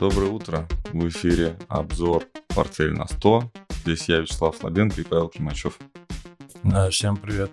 [0.00, 0.66] Доброе утро.
[0.94, 3.50] В эфире обзор «Портфель на 100».
[3.84, 5.78] Здесь я, Вячеслав Слабенко и Павел Климачев.
[6.62, 7.52] Да, всем привет.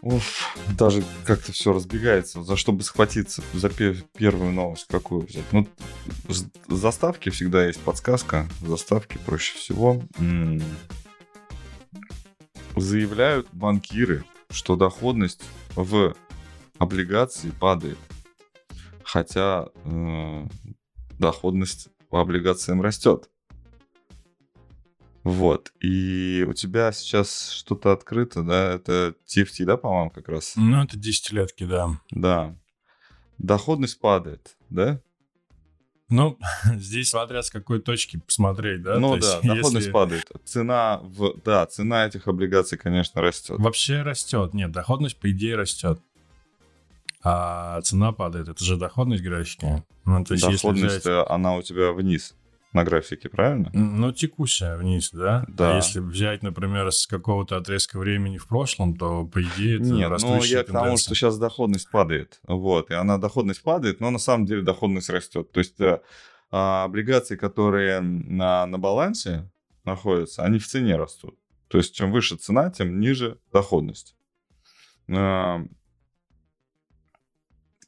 [0.00, 2.42] Уф, даже как-то все разбегается.
[2.42, 3.42] За что бы схватиться?
[3.52, 5.44] За первую новость какую взять?
[5.52, 5.68] Ну,
[6.68, 8.48] заставки всегда есть подсказка.
[8.62, 10.00] Заставки проще всего.
[10.16, 10.62] М-м.
[12.76, 15.42] Заявляют банкиры, что доходность
[15.74, 16.14] в
[16.78, 17.98] облигации падает
[19.10, 20.46] хотя э,
[21.18, 23.28] доходность по облигациям растет.
[25.24, 25.72] Вот.
[25.80, 28.74] И у тебя сейчас что-то открыто, да?
[28.74, 30.54] Это TFT, да, по-моему, как раз?
[30.56, 32.00] Ну, это десятилетки, да.
[32.10, 32.56] Да.
[33.38, 35.00] Доходность падает, да?
[36.08, 36.38] Ну,
[36.76, 38.98] здесь смотря с какой точки посмотреть, да?
[38.98, 39.90] Ну То да, есть, доходность если...
[39.90, 40.30] падает.
[40.44, 41.34] Цена в...
[41.44, 43.58] Да, цена этих облигаций, конечно, растет.
[43.58, 44.54] Вообще растет.
[44.54, 46.00] Нет, доходность, по идее, растет
[47.22, 48.48] а цена падает.
[48.48, 49.84] Это же доходность графики.
[50.04, 51.26] Ну, то есть доходность, взять...
[51.28, 52.34] она у тебя вниз
[52.72, 53.70] на графике, правильно?
[53.72, 55.44] Ну, текущая вниз, да?
[55.48, 55.72] Да.
[55.72, 60.10] А если взять, например, с какого-то отрезка времени в прошлом, то, по идее, это Нет,
[60.22, 62.40] ну, я к тому, что сейчас доходность падает.
[62.46, 65.50] Вот, и она, доходность падает, но на самом деле доходность растет.
[65.52, 66.00] То есть э,
[66.50, 69.50] а, облигации, которые на, на балансе
[69.84, 71.36] находятся, они в цене растут.
[71.68, 74.16] То есть, чем выше цена, тем ниже доходность.
[75.08, 75.64] А,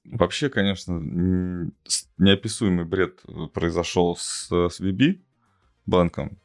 [0.05, 1.01] Вообще, конечно,
[2.19, 5.21] неописуемый бред э, произошел с, с VB
[5.87, 6.39] банком,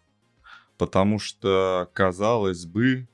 [0.77, 3.07] потому что, казалось бы, э,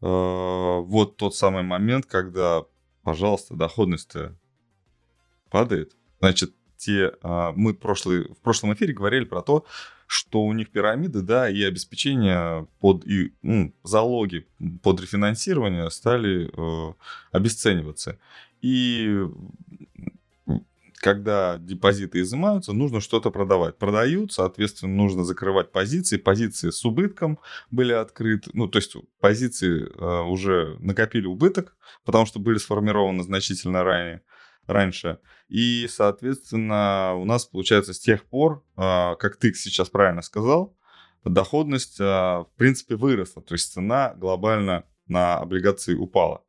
[0.00, 2.64] вот тот самый момент, когда,
[3.02, 4.36] пожалуйста, доходность-то
[5.50, 5.96] падает.
[6.20, 9.66] Значит, те, э, мы прошлый, в прошлом эфире говорили про то,
[10.06, 14.46] что у них пирамиды, да, и обеспечение под и ну, залоги
[14.82, 16.94] под рефинансирование стали э,
[17.32, 18.18] обесцениваться.
[18.60, 19.24] И
[21.06, 23.78] когда депозиты изымаются, нужно что-то продавать.
[23.78, 26.16] Продают, соответственно, нужно закрывать позиции.
[26.16, 27.38] Позиции с убытком
[27.70, 28.50] были открыты.
[28.54, 34.22] Ну, то есть позиции э, уже накопили убыток, потому что были сформированы значительно ранее
[34.66, 35.18] раньше.
[35.48, 40.76] И, соответственно, у нас, получается, с тех пор, э, как ты сейчас правильно сказал,
[41.24, 43.42] доходность, э, в принципе, выросла.
[43.42, 46.42] То есть цена глобально на облигации упала.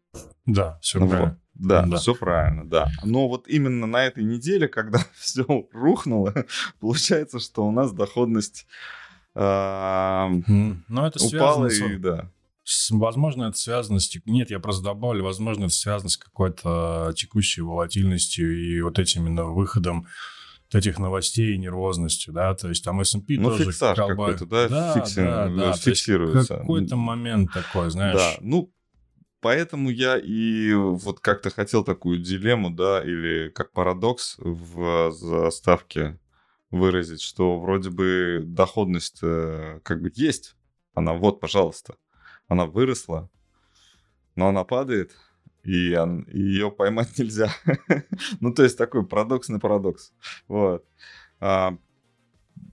[0.45, 1.39] Да, все ну, правильно.
[1.59, 2.87] Да, да, все правильно, да.
[3.03, 6.33] Но вот именно на этой неделе, когда все рухнуло,
[6.79, 8.67] получается, что у нас доходность
[9.35, 12.31] э, это упала и да.
[12.63, 14.13] С, возможно, это связано с...
[14.25, 19.45] Нет, я просто добавлю, возможно, это связано с какой-то текущей волатильностью и вот этим именно
[19.45, 20.05] выходом
[20.69, 23.65] вот этих новостей и нервозностью, да, то есть там S&P ну, тоже...
[23.65, 25.15] фиксаж какой-то, да, да, фикси...
[25.15, 26.57] да, да, фиксируется.
[26.57, 28.17] какой-то момент такой, знаешь...
[28.17, 28.69] Да, ну,
[29.39, 36.19] Поэтому я и вот как-то хотел такую дилемму, да, или как парадокс в заставке
[36.71, 40.55] выразить, что вроде бы доходность э, как бы есть,
[40.93, 41.95] она вот, пожалуйста,
[42.47, 43.29] она выросла,
[44.35, 45.15] но она падает,
[45.63, 45.95] и
[46.33, 47.51] ее поймать нельзя.
[48.39, 50.13] ну, то есть такой парадоксный парадокс.
[50.47, 50.85] Вот.
[51.39, 51.77] А,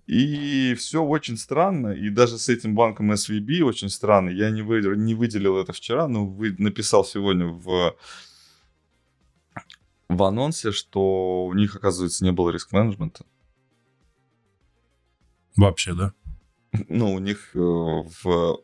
[0.06, 4.28] и все очень странно, и даже с этим банком SVB очень странно.
[4.28, 7.96] Я не, вы, не выделил это вчера, но вы, написал сегодня в,
[10.08, 13.24] в анонсе, что у них, оказывается, не было риск-менеджмента.
[15.56, 16.12] Вообще, да?
[16.88, 18.58] Ну, у них э, в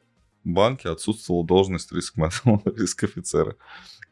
[0.45, 3.57] банке отсутствовала должность риск-офицера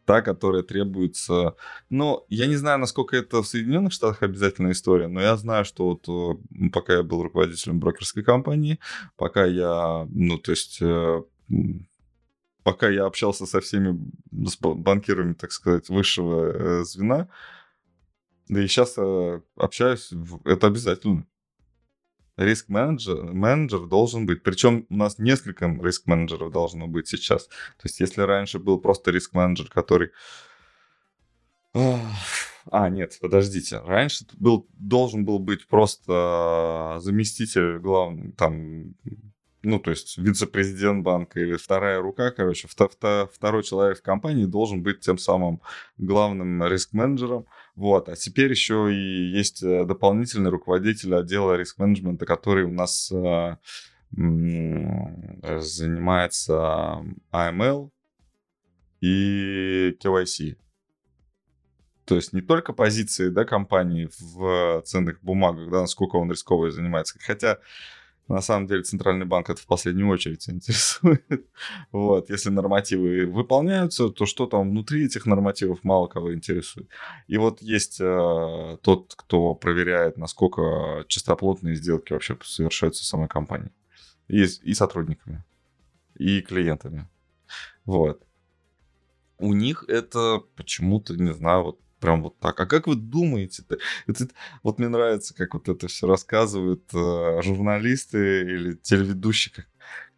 [0.08, 1.54] та, которая требуется.
[1.90, 5.84] Но я не знаю, насколько это в Соединенных Штатах обязательная история, но я знаю, что
[5.84, 8.78] вот э, пока я был руководителем брокерской компании,
[9.16, 11.22] пока я, ну, то есть э,
[12.62, 14.00] пока я общался со всеми
[14.46, 17.28] с банкирами, так сказать, высшего э, звена,
[18.48, 18.96] да и сейчас
[19.56, 20.10] общаюсь,
[20.46, 21.26] это обязательно
[22.38, 24.42] риск-менеджер менеджер должен быть.
[24.42, 27.48] Причем у нас несколько риск-менеджеров должно быть сейчас.
[27.48, 30.10] То есть если раньше был просто риск-менеджер, который...
[32.70, 33.80] А, нет, подождите.
[33.80, 38.94] Раньше был, должен был быть просто заместитель главный, там,
[39.62, 45.00] ну, то есть вице-президент банка или вторая рука, короче, второй человек в компании должен быть
[45.00, 45.60] тем самым
[45.96, 47.46] главным риск-менеджером.
[47.74, 48.08] Вот.
[48.08, 53.56] А теперь еще и есть э, дополнительный руководитель отдела риск-менеджмента, который у нас э,
[55.60, 57.90] занимается AML
[59.00, 60.56] и KYC.
[62.04, 67.18] То есть не только позиции да, компании в ценных бумагах, да, насколько он рисковый занимается.
[67.20, 67.58] Хотя
[68.28, 71.24] На самом деле Центральный банк это в последнюю очередь интересует.
[71.92, 76.88] вот, если нормативы выполняются, то что там внутри этих нормативов мало кого интересует.
[77.26, 83.72] И вот есть э, тот, кто проверяет, насколько чистоплотные сделки вообще совершаются самой компанией.
[84.28, 85.42] И, и сотрудниками,
[86.18, 87.08] и клиентами.
[87.86, 88.22] Вот.
[89.38, 92.60] У них это почему-то, не знаю, вот Прям вот так.
[92.60, 93.62] А как вы думаете?
[93.68, 93.78] -то?
[94.06, 94.28] Это,
[94.62, 99.54] вот мне нравится, как вот это все рассказывают э, журналисты или телеведущие.
[99.54, 99.66] Как,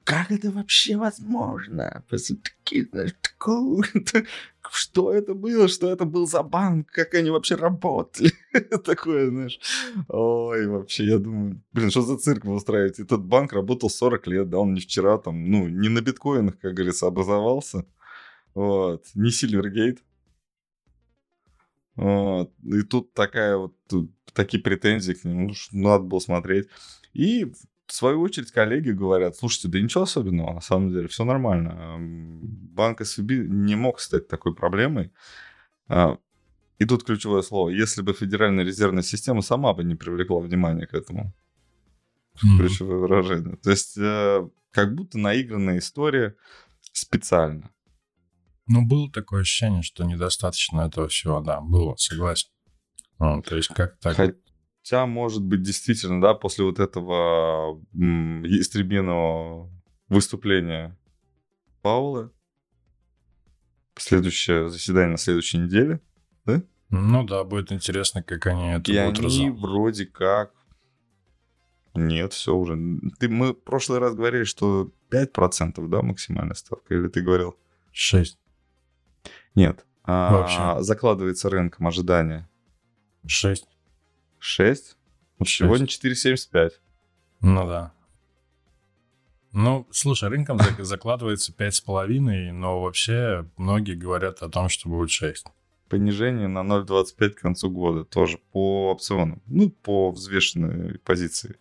[0.04, 2.04] как это вообще возможно?
[2.10, 3.14] Такие, знаешь,
[4.70, 5.68] что это было?
[5.68, 6.90] Что это был за банк?
[6.90, 8.32] Как они вообще работали?
[8.84, 9.60] Такое, знаешь.
[10.08, 13.02] Ой, вообще, я думаю, блин, что за цирк вы устраиваете?
[13.02, 16.74] Этот банк работал 40 лет, да, он не вчера там, ну, не на биткоинах, как
[16.74, 17.84] говорится, образовался.
[18.54, 19.04] Вот.
[19.14, 20.02] Не Сильвергейт.
[22.00, 22.50] Вот.
[22.64, 23.74] И тут такая вот,
[24.32, 26.66] такие претензии к нему, ну, надо было смотреть.
[27.12, 31.98] И в свою очередь коллеги говорят, слушайте, да ничего особенного, на самом деле, все нормально.
[32.00, 35.12] Банк SVB не мог стать такой проблемой.
[35.88, 36.16] А,
[36.78, 37.68] и тут ключевое слово.
[37.68, 41.34] Если бы Федеральная резервная система сама бы не привлекла внимание к этому.
[42.36, 42.56] Mm-hmm.
[42.56, 43.56] Ключевое выражение.
[43.56, 46.34] То есть, э, как будто наигранная история
[46.92, 47.70] специально.
[48.72, 52.50] Ну, было такое ощущение, что недостаточно этого всего, да, было, согласен.
[53.18, 54.14] Ну, то есть как так?
[54.16, 59.68] Хотя, может быть, действительно, да, после вот этого м- истребиного
[60.08, 60.96] выступления
[61.82, 62.30] Паула,
[63.96, 66.00] следующее заседание на следующей неделе,
[66.44, 66.62] да?
[66.90, 70.54] Ну да, будет интересно, как они это И будут они вроде как...
[71.96, 72.78] Нет, все уже.
[73.18, 76.94] Ты, мы в прошлый раз говорили, что 5%, да, максимальная ставка?
[76.94, 77.56] Или ты говорил?
[77.90, 78.38] 6.
[79.54, 79.84] Нет.
[80.04, 80.82] А, Вообще.
[80.82, 82.48] Закладывается рынком ожидания.
[83.26, 83.66] 6.
[84.38, 84.96] 6?
[85.38, 85.58] Вот 6.
[85.58, 86.72] сегодня 4,75.
[87.40, 87.92] Ну да.
[89.52, 95.46] Ну, слушай, рынком закладывается 5,5, но вообще многие говорят о том, что будет 6.
[95.88, 99.42] Понижение на 0,25 к концу года тоже по опционам.
[99.46, 101.56] Ну, по взвешенной позиции.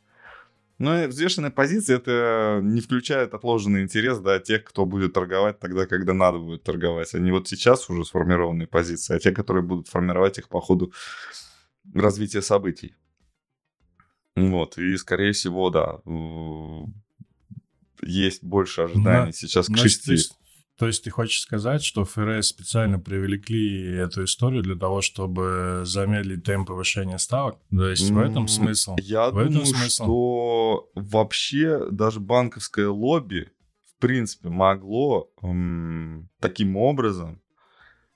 [0.80, 6.14] Но взвешенная позиция это не включает отложенный интерес да, тех, кто будет торговать тогда, когда
[6.14, 7.14] надо будет торговать.
[7.14, 10.94] Они вот сейчас уже сформированные позиции, а те, которые будут формировать их по ходу
[11.94, 12.96] развития событий.
[14.38, 16.00] Вот, и скорее всего, да,
[18.02, 20.18] есть больше ожиданий да, сейчас к шести.
[20.80, 26.46] То есть ты хочешь сказать, что ФРС специально привлекли эту историю для того, чтобы замедлить
[26.46, 27.60] темп повышения ставок?
[27.70, 28.96] То есть в этом смысл?
[28.98, 30.04] Я в думаю, этом смысл?
[30.04, 33.52] что вообще даже банковское лобби
[33.94, 37.42] в принципе могло м, таким образом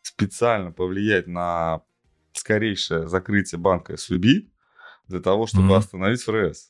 [0.02, 1.82] специально повлиять на
[2.32, 4.48] скорейшее закрытие банка SVB
[5.10, 5.78] для того, чтобы mm-hmm.
[5.78, 6.70] остановить ФРС.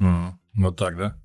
[0.00, 0.30] Mm-hmm.
[0.54, 1.16] Вот так, да?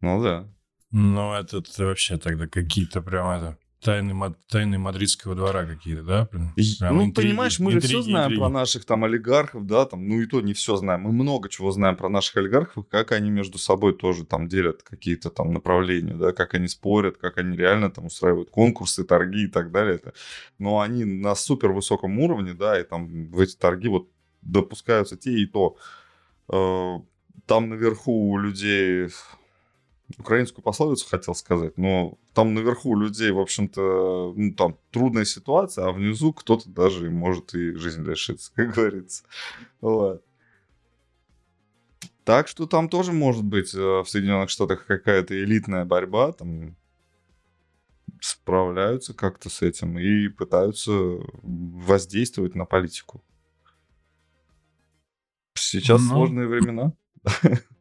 [0.00, 0.48] Ну да.
[0.90, 6.26] Ну, это, это вообще тогда какие-то прям это тайны, тайны мадридского двора какие-то, да?
[6.26, 8.40] Прям ну, интриги, понимаешь, мы интриги, же все знаем интриги.
[8.40, 11.02] про наших там олигархов, да, там, ну и то не все знаем.
[11.02, 15.30] Мы много чего знаем про наших олигархов, как они между собой тоже там делят какие-то
[15.30, 19.70] там направления, да, как они спорят, как они реально там устраивают конкурсы, торги и так
[19.70, 19.96] далее.
[19.96, 20.12] Это,
[20.58, 24.08] но они на супер высоком уровне, да, и там в эти торги вот
[24.42, 25.76] допускаются те и то.
[26.50, 26.98] Э,
[27.46, 29.08] там наверху у людей
[30.16, 35.92] украинскую пословицу хотел сказать, но там наверху людей, в общем-то, ну, там трудная ситуация, а
[35.92, 39.24] внизу кто-то даже может и жизнь лишиться, как говорится.
[39.80, 40.22] Вот.
[42.24, 46.76] Так что там тоже может быть э, в Соединенных Штатах какая-то элитная борьба, там
[48.20, 50.92] справляются как-то с этим и пытаются
[51.42, 53.22] воздействовать на политику.
[55.54, 56.92] Сейчас ну, сложные времена.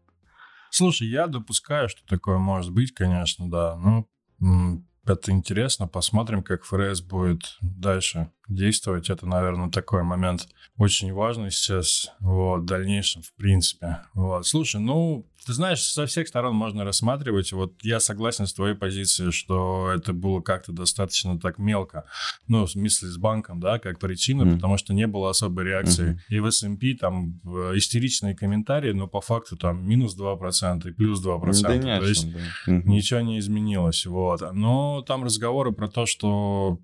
[0.69, 3.75] Слушай, я допускаю, что такое может быть, конечно, да.
[3.75, 5.87] Ну, это интересно.
[5.87, 9.09] Посмотрим, как ФРС будет дальше действовать.
[9.09, 13.99] Это, наверное, такой момент очень важный сейчас, вот, в дальнейшем, в принципе.
[14.13, 14.45] Вот.
[14.45, 17.51] Слушай, ну, ты знаешь, со всех сторон можно рассматривать.
[17.53, 22.05] Вот я согласен с твоей позицией, что это было как-то достаточно так мелко.
[22.47, 24.55] Ну, в смысле с банком, да, как причина, mm.
[24.55, 26.13] потому что не было особой реакции.
[26.13, 26.35] Mm-hmm.
[26.35, 27.39] И в S&P там
[27.75, 31.81] истеричные комментарии, но по факту там минус 2% и плюс 2%.
[31.81, 32.39] Да, То есть да.
[32.71, 32.83] mm-hmm.
[32.85, 34.05] ничего не изменилось.
[34.05, 34.41] Вот.
[34.53, 36.79] Но там разговоры про то, что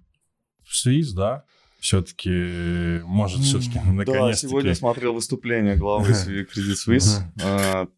[0.65, 1.43] Свиз, да,
[1.83, 4.13] все-таки может все-таки наконец-таки...
[4.13, 7.19] Да, сегодня смотрел выступление главы Credit Suisse.
[7.43, 7.89] А,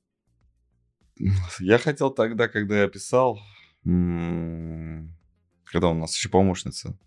[1.60, 3.39] я хотел тогда, когда я писал,
[3.84, 6.98] когда у нас еще помощница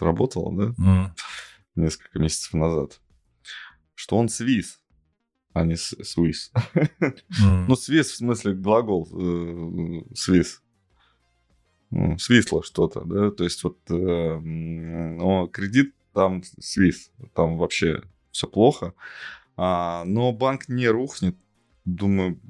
[0.00, 1.14] работала, да,
[1.76, 3.00] несколько месяцев назад,
[3.94, 4.80] что он свиз.
[5.52, 5.74] а не.
[5.74, 7.64] Mm.
[7.68, 10.58] ну, Swiss в смысле глагол э, Swiss.
[11.90, 18.46] Ну, свисло что-то, да, то есть вот э, но кредит там Swiss, там вообще все
[18.46, 18.94] плохо,
[19.56, 21.36] а, но банк не рухнет,
[21.84, 22.40] думаю,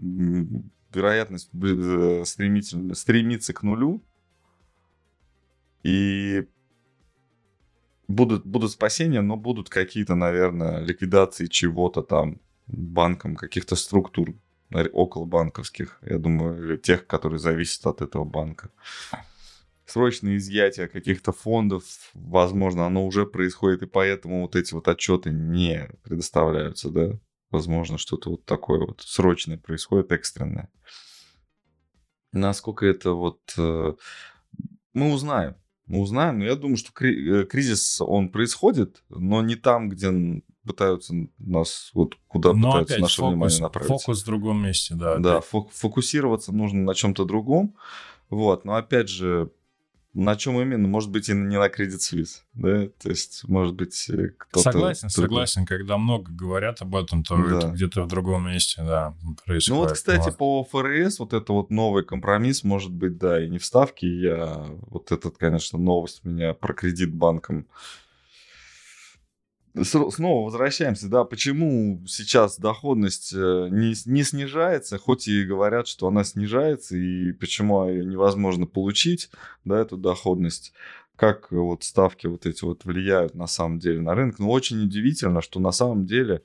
[0.93, 4.03] вероятность э, стремительно, стремится к нулю,
[5.83, 6.47] и
[8.09, 14.35] будут, будут спасения, но будут какие-то, наверное, ликвидации чего-то там банком, каких-то структур
[14.93, 18.71] около банковских, я думаю, или тех, которые зависят от этого банка.
[19.87, 25.91] Срочное изъятие каких-то фондов, возможно, оно уже происходит, и поэтому вот эти вот отчеты не
[26.03, 27.19] предоставляются, да?
[27.51, 30.71] Возможно, что-то вот такое вот срочное происходит, экстренное.
[32.33, 33.41] Насколько это вот...
[33.59, 33.93] Э,
[34.93, 35.57] мы узнаем.
[35.87, 41.15] Мы узнаем, но я думаю, что э, кризис, он происходит, но не там, где пытаются
[41.39, 43.89] нас, вот куда но пытаются наше фокус, внимание направить.
[43.89, 45.19] Фокус в другом месте, да.
[45.19, 47.77] Да, фокусироваться нужно на чем-то другом.
[48.31, 49.51] Вот, но опять же,
[50.15, 50.87] на чем именно?
[50.89, 52.87] Может быть, и не на Credit Suisse, да?
[53.03, 54.71] То есть, может быть, э, кто-то...
[54.71, 55.29] Согласен, другой.
[55.29, 55.67] согласен.
[55.67, 57.59] Когда много говорят об этом, то да.
[57.59, 59.69] это где-то в другом месте, да, происходит.
[59.69, 60.37] Ну вот, кстати, вот.
[60.37, 64.07] по ФРС вот это вот новый компромисс, может быть, да, и не вставки.
[64.07, 64.67] Я...
[64.87, 67.67] Вот этот, конечно, новость меня про кредит банком
[69.83, 76.23] снова возвращаемся, да, почему сейчас доходность э, не, не снижается, хоть и говорят, что она
[76.23, 79.31] снижается, и почему невозможно получить,
[79.65, 80.73] да, эту доходность,
[81.17, 84.39] как вот ставки вот эти вот влияют на самом деле на рынок.
[84.39, 86.43] Но очень удивительно, что на самом деле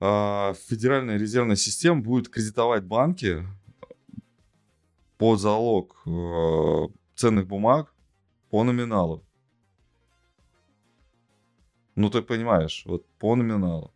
[0.00, 3.46] э, Федеральная резервная система будет кредитовать банки
[5.18, 7.94] под залог э, ценных бумаг
[8.50, 9.24] по номиналу.
[11.98, 13.92] Ну, ты понимаешь, вот по номиналу.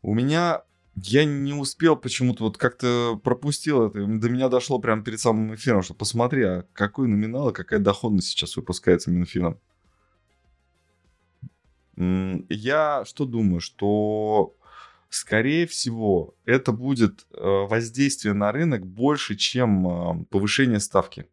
[0.00, 0.62] У меня
[0.96, 4.06] я не успел почему-то, вот как-то пропустил это.
[4.06, 8.28] До меня дошло прямо перед самым эфиром, что посмотри, а какой номинал и какая доходность
[8.28, 9.60] сейчас выпускается Минфином.
[12.48, 14.56] Я что думаю, что
[15.10, 21.26] скорее всего это будет э, воздействие на рынок больше, чем э, повышение ставки.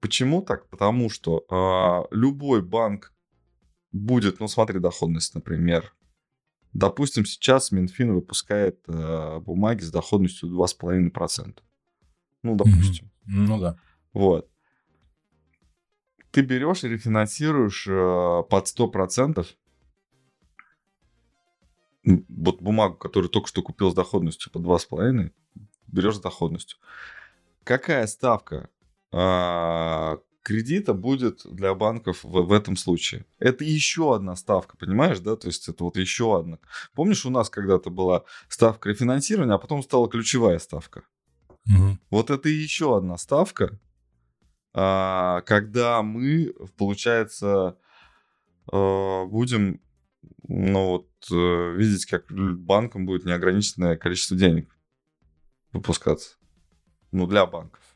[0.00, 0.70] Почему так?
[0.70, 3.12] Потому что а, любой банк
[3.92, 5.94] будет, ну смотри, доходность, например.
[6.72, 11.58] Допустим, сейчас Минфин выпускает э, бумаги с доходностью 2,5%.
[12.42, 13.06] Ну, допустим.
[13.06, 13.10] Mm-hmm.
[13.26, 13.78] Ну да.
[14.12, 14.50] Вот.
[16.30, 19.46] Ты берешь и рефинансируешь э, под 100%
[22.06, 25.32] вот бумагу, которую только что купил с доходностью по 2,5,
[25.86, 26.78] берешь с доходностью.
[27.64, 28.68] Какая ставка
[29.12, 33.26] а, кредита будет для банков в, в этом случае.
[33.40, 35.34] Это еще одна ставка, понимаешь, да?
[35.34, 36.58] То есть это вот еще одна.
[36.94, 41.02] Помнишь, у нас когда-то была ставка рефинансирования, а потом стала ключевая ставка.
[41.66, 41.98] Угу.
[42.10, 43.76] Вот это еще одна ставка,
[44.72, 47.76] а, когда мы, получается,
[48.70, 49.80] а, будем
[50.46, 54.76] ну, вот, э, видеть, как банкам будет неограниченное количество денег
[55.72, 56.36] выпускаться.
[57.10, 57.95] Ну, для банков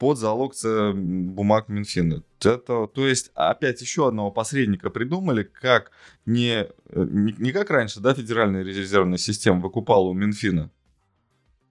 [0.00, 0.54] под залог
[0.94, 2.24] бумаг Минфина.
[2.42, 5.92] Это, то есть, опять еще одного посредника придумали, как
[6.24, 10.70] не, не, не как раньше, да, Федеральная резервная система выкупала у Минфина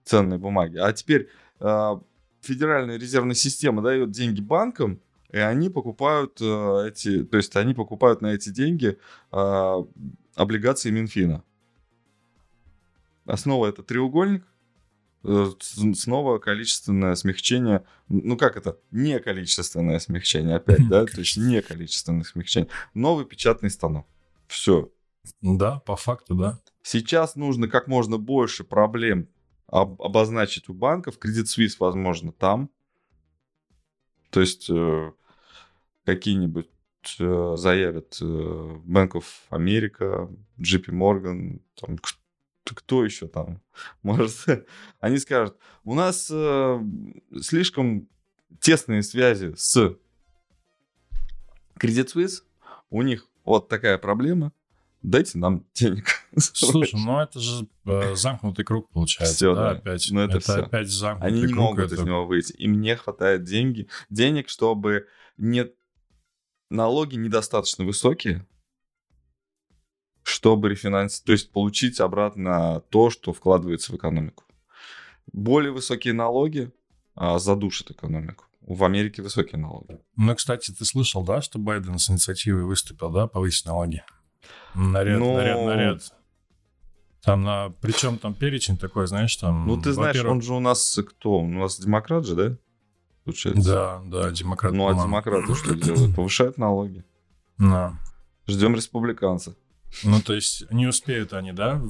[0.04, 2.00] ценные бумаги, а теперь э,
[2.40, 5.00] Федеральная резервная система дает деньги банкам,
[5.32, 8.96] и они покупают э, эти, то есть они покупают на эти деньги
[9.32, 9.84] э,
[10.36, 11.42] облигации Минфина.
[13.26, 14.49] Основа это треугольник, Э,
[15.22, 17.84] снова количественное смягчение.
[18.08, 18.78] Ну как это?
[18.90, 21.04] Не количественное смягчение опять, да?
[21.06, 22.70] То есть не количественное смягчение.
[22.94, 24.06] Новый печатный станок.
[24.46, 24.90] Все.
[25.42, 26.58] Да, по факту, да.
[26.82, 29.28] Сейчас нужно как можно больше проблем
[29.66, 31.18] об- обозначить у банков.
[31.18, 32.70] Кредит Suisse, возможно, там.
[34.30, 35.12] То есть э,
[36.04, 36.70] какие-нибудь
[37.18, 41.98] э, заявят э, Bank of America, JP Morgan, там,
[42.74, 43.60] кто еще там?
[44.02, 44.66] Может,
[45.00, 46.80] они скажут, у нас э,
[47.40, 48.08] слишком
[48.60, 49.96] тесные связи с
[51.78, 52.42] Credit Suisse,
[52.90, 54.52] у них вот такая проблема,
[55.02, 56.06] дайте нам денег.
[56.36, 59.34] Слушай, ну это же э, замкнутый круг получается.
[59.34, 59.70] Все, да, да.
[59.78, 60.08] опять.
[60.10, 60.62] Ну это, это все.
[60.62, 61.94] опять замкнутый Они не круг, могут это...
[61.94, 62.52] из него выйти.
[62.52, 65.70] Им не хватает деньги, денег, чтобы не
[66.68, 68.46] налоги недостаточно высокие,
[70.30, 74.44] чтобы рефинансировать, то есть получить обратно то, что вкладывается в экономику.
[75.32, 76.72] Более высокие налоги
[77.14, 78.44] а, задушат экономику.
[78.62, 79.98] В Америке высокие налоги.
[80.16, 84.02] Ну, кстати, ты слышал, да, что Байден с инициативой выступил, да, повысить налоги?
[84.74, 86.14] Наряд, ну, наряд, наряд.
[87.22, 87.70] Там на...
[87.80, 89.66] Причем там перечень такой, знаешь, там...
[89.66, 91.40] Ну, ты знаешь, он же у нас кто?
[91.40, 92.56] У нас демократ же, да?
[93.24, 93.70] Получается.
[93.70, 94.72] Да, да, демократ.
[94.72, 96.16] Ну, а демократы что делают?
[96.16, 97.04] Повышают налоги.
[97.58, 97.98] Да.
[98.46, 99.54] Ждем республиканцев.
[100.04, 101.80] Ну, то есть не успеют они, да,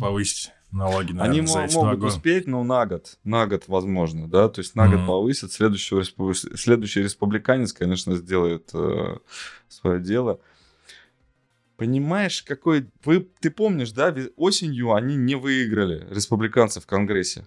[0.00, 3.18] повысить налоги, наверное, Они за могут успеть, но на год.
[3.24, 4.48] На год, возможно, да.
[4.48, 4.96] То есть на mm-hmm.
[4.98, 5.52] год повысят.
[5.52, 6.04] Следующего.
[6.34, 9.16] Следующий республиканец, конечно, сделает э,
[9.68, 10.40] свое дело.
[11.76, 12.88] Понимаешь, какой...
[13.04, 17.46] Вы, ты помнишь, да, осенью они не выиграли республиканцы в Конгрессе.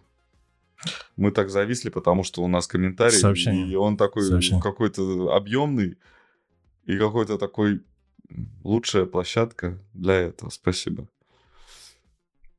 [1.16, 3.72] Мы так зависли, потому что у нас комментарий, Сообщение.
[3.72, 4.62] и он такой Сообщение.
[4.62, 5.98] какой-то объемный
[6.86, 7.84] и какой-то такой
[8.64, 10.50] лучшая площадка для этого.
[10.50, 11.08] Спасибо.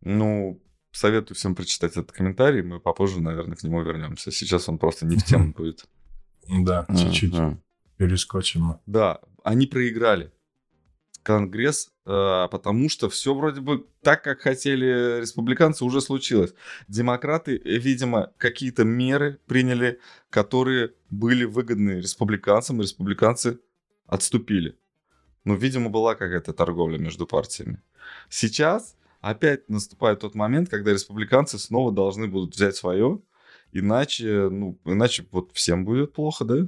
[0.00, 0.60] Ну,
[0.92, 2.62] советую всем прочитать этот комментарий.
[2.62, 4.30] Мы попозже, наверное, к нему вернемся.
[4.30, 5.86] Сейчас он просто не в тему будет.
[6.48, 7.34] Да, чуть-чуть
[7.96, 8.80] перескочим.
[8.86, 10.32] Да, они проиграли.
[11.22, 16.52] Конгресс, э, потому что все вроде бы так, как хотели республиканцы, уже случилось.
[16.86, 23.58] Демократы, видимо, какие-то меры приняли, которые были выгодны республиканцам, и республиканцы
[24.06, 24.76] отступили.
[25.44, 27.82] Ну, видимо, была какая-то торговля между партиями.
[28.28, 33.20] Сейчас опять наступает тот момент, когда республиканцы снова должны будут взять свое,
[33.72, 36.66] иначе, ну, иначе вот всем будет плохо, да?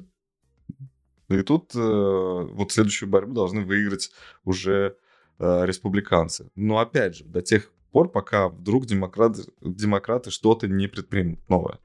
[1.28, 4.12] И тут э, вот следующую борьбу должны выиграть
[4.44, 4.96] уже
[5.38, 6.50] э, республиканцы.
[6.54, 11.78] Но опять же, до тех пор, пока вдруг демократы, демократы что-то не предпримут новое.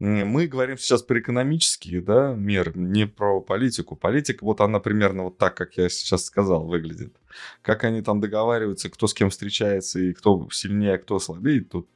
[0.00, 3.96] Мы говорим сейчас про экономические да, меры, не про политику.
[3.96, 7.14] Политика, вот она примерно вот так, как я сейчас сказал, выглядит.
[7.60, 11.86] Как они там договариваются, кто с кем встречается и кто сильнее, кто слабее, тут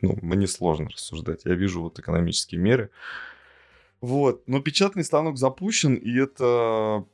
[0.00, 1.44] ну, мне сложно рассуждать.
[1.44, 2.90] Я вижу вот экономические меры.
[4.00, 7.04] Вот, но печатный станок запущен, и это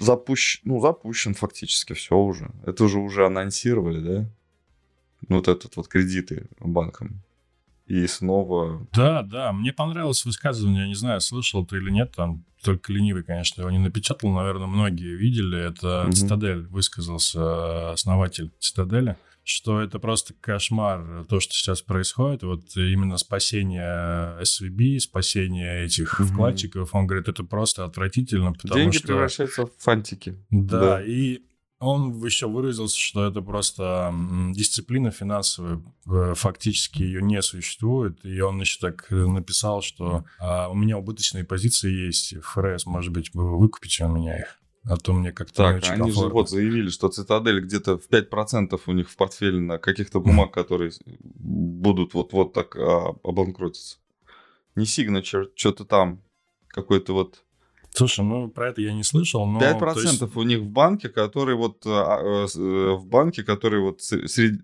[0.00, 2.50] запущен, ну, запущен фактически все уже.
[2.66, 4.30] Это уже уже анонсировали, да?
[5.28, 7.22] Вот этот вот кредиты банкам
[7.86, 8.86] и снова...
[8.92, 13.22] Да, да, мне понравилось высказывание, я не знаю, слышал ты или нет, там только ленивый,
[13.22, 16.12] конечно, его не напечатал, наверное, многие видели, это угу.
[16.12, 24.36] Цитадель высказался, основатель Цитадели, что это просто кошмар, то, что сейчас происходит, вот именно спасение
[24.42, 26.28] SVB, спасение этих угу.
[26.28, 29.06] вкладчиков, он говорит, это просто отвратительно, потому Деньги что...
[29.06, 30.36] превращаются в фантики.
[30.50, 31.42] Да, да, и
[31.78, 34.14] он еще выразился, что это просто
[34.52, 38.24] дисциплина финансовая, э, фактически ее не существует.
[38.24, 43.34] И он еще так написал, что а, у меня убыточные позиции есть, ФРС, может быть,
[43.34, 44.58] вы выкупите у меня их.
[44.88, 46.22] А то мне как-то Так, они комфортно.
[46.22, 50.52] же вот заявили, что Цитадель где-то в 5% у них в портфеле на каких-то бумаг,
[50.52, 53.98] которые будут вот-вот так а, обанкротиться.
[54.76, 56.22] Не Signature, что-то там,
[56.68, 57.42] какой-то вот
[57.96, 59.58] Слушай, ну про это я не слышал, но...
[59.58, 60.36] 5% есть...
[60.36, 61.82] у них в банке, который вот...
[61.86, 64.60] А, а, э, в банке, который вот среди...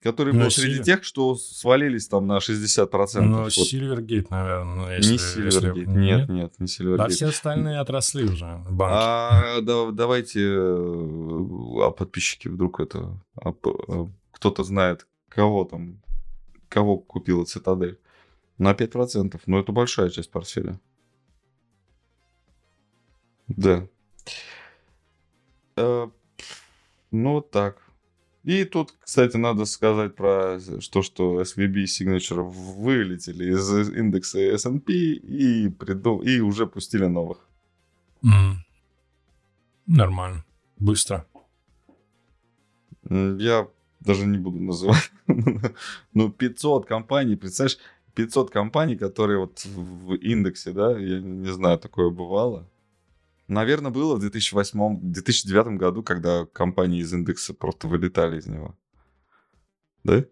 [0.00, 0.84] Который ну, был среди Сильвер...
[0.84, 3.20] тех, что свалились там на 60%.
[3.20, 4.30] Ну, вот.
[4.30, 4.64] Наверное.
[4.64, 5.90] Ну, если, не Silvergate, если...
[5.90, 7.04] нет, нет, не Silvergate.
[7.04, 8.94] А все остальные отросли уже, банки.
[8.96, 13.20] А, да, давайте, а подписчики вдруг это...
[13.36, 16.00] А, а, кто-то знает, кого там,
[16.68, 17.98] кого купила Цитадель.
[18.58, 20.78] На 5%, но это большая часть портфеля.
[23.48, 23.86] Да.
[25.76, 26.08] Э,
[27.10, 27.82] ну, вот так.
[28.44, 30.58] И тут, кстати, надо сказать про
[30.90, 36.20] то, что SVB и Signature вылетели из индекса S&P и, приду...
[36.22, 37.38] и уже пустили новых.
[38.24, 38.54] Mm.
[39.86, 40.44] Нормально.
[40.78, 41.24] Быстро.
[43.08, 43.68] Я
[44.00, 45.12] даже не буду называть.
[46.14, 47.78] ну, 500 компаний, представляешь,
[48.14, 52.66] 500 компаний, которые вот в индексе, да, я не знаю, такое бывало.
[53.52, 58.76] Наверное, было в 2008-2009 году, когда компании из индекса просто вылетали из него.
[60.04, 60.24] Да?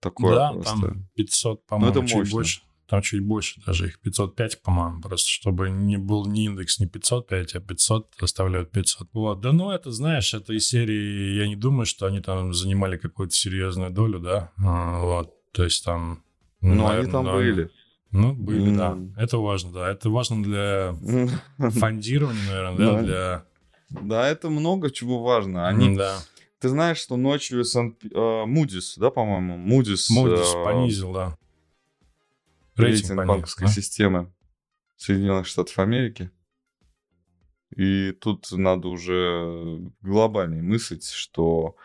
[0.00, 0.80] Такое да, просто.
[0.80, 2.32] там 500, по-моему, ну, это чуть мощно.
[2.32, 2.62] больше.
[2.88, 7.54] Там чуть больше, даже их 505, по-моему, просто чтобы не был ни индекс не 505,
[7.54, 9.08] а 500 оставляют 500.
[9.12, 12.96] Вот, да ну это, знаешь, это из серии, я не думаю, что они там занимали
[12.96, 16.24] какую-то серьезную долю, да, а, вот, то есть там...
[16.62, 17.70] Ну, наверное, они там да, были.
[18.12, 18.76] Ну, были, mm.
[18.76, 19.22] да.
[19.22, 19.90] Это важно, да.
[19.90, 20.94] Это важно для
[21.70, 23.44] фондирования, наверное, да, для...
[24.02, 25.68] Да, это много чего важно.
[25.68, 25.96] Они...
[25.96, 26.18] Да.
[26.58, 30.10] Ты знаешь, что ночью Moody's, да, по-моему, Moody's...
[30.14, 31.38] Moody's понизил, да.
[32.76, 33.72] Рейтинг, рейтинг банковской да?
[33.72, 34.32] системы
[34.96, 36.30] Соединенных Штатов Америки.
[37.74, 41.76] И тут надо уже глобальнее мыслить, что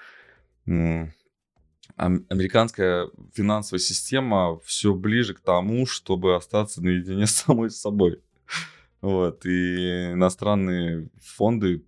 [1.95, 8.21] американская финансовая система все ближе к тому, чтобы остаться наедине с самой собой.
[9.01, 11.85] Вот, и иностранные фонды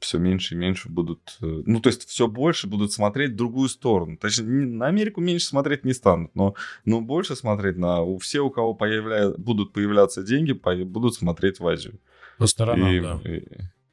[0.00, 3.68] все меньше и меньше будут, э, ну, то есть все больше будут смотреть в другую
[3.68, 4.16] сторону.
[4.16, 8.00] Точнее, на Америку меньше смотреть не станут, но, но больше смотреть на...
[8.02, 9.30] У все, у кого появля...
[9.30, 11.98] будут появляться деньги, будут смотреть в Азию.
[12.38, 13.20] По сторонам, и, да.
[13.24, 13.42] И,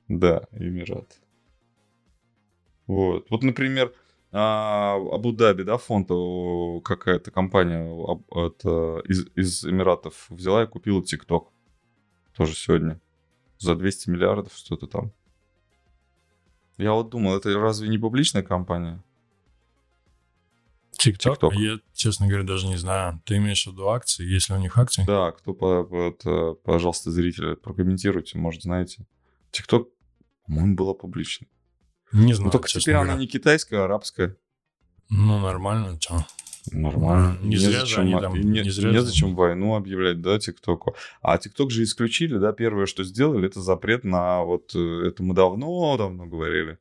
[0.08, 1.20] да, Эмират.
[2.88, 3.26] Вот.
[3.30, 3.92] Вот, например,
[4.38, 6.10] а, Абу-Даби, да, фонд,
[6.84, 7.86] какая-то компания
[8.32, 11.54] это, из, из Эмиратов взяла и купила ТикТок.
[12.36, 13.00] Тоже сегодня.
[13.60, 15.14] За 200 миллиардов что-то там.
[16.78, 19.02] Я вот думал, это разве не публичная компания?
[21.00, 21.54] TikTok?
[21.54, 23.22] Я, честно говоря, даже не знаю.
[23.24, 24.26] Ты имеешь в виду акции?
[24.26, 25.06] Есть ли у них акции?
[25.08, 29.06] Да, кто, по, пожалуйста, зрители, прокомментируйте, может, знаете.
[29.54, 29.86] TikTok,
[30.46, 31.48] по-моему, была публичной.
[32.12, 33.12] Не знаю, Но только теперь говоря.
[33.12, 34.38] она не китайская, а арабская.
[35.10, 36.26] Ну, нормально, что?
[36.72, 37.38] Нормально.
[37.42, 38.34] Не, не зря же они там...
[38.34, 40.96] Не, не зря незачем войну объявлять, да, ТикТоку.
[41.22, 44.74] А ТикТок же исключили, да, первое, что сделали, это запрет на вот...
[44.76, 46.80] Э, это мы давно-давно говорили.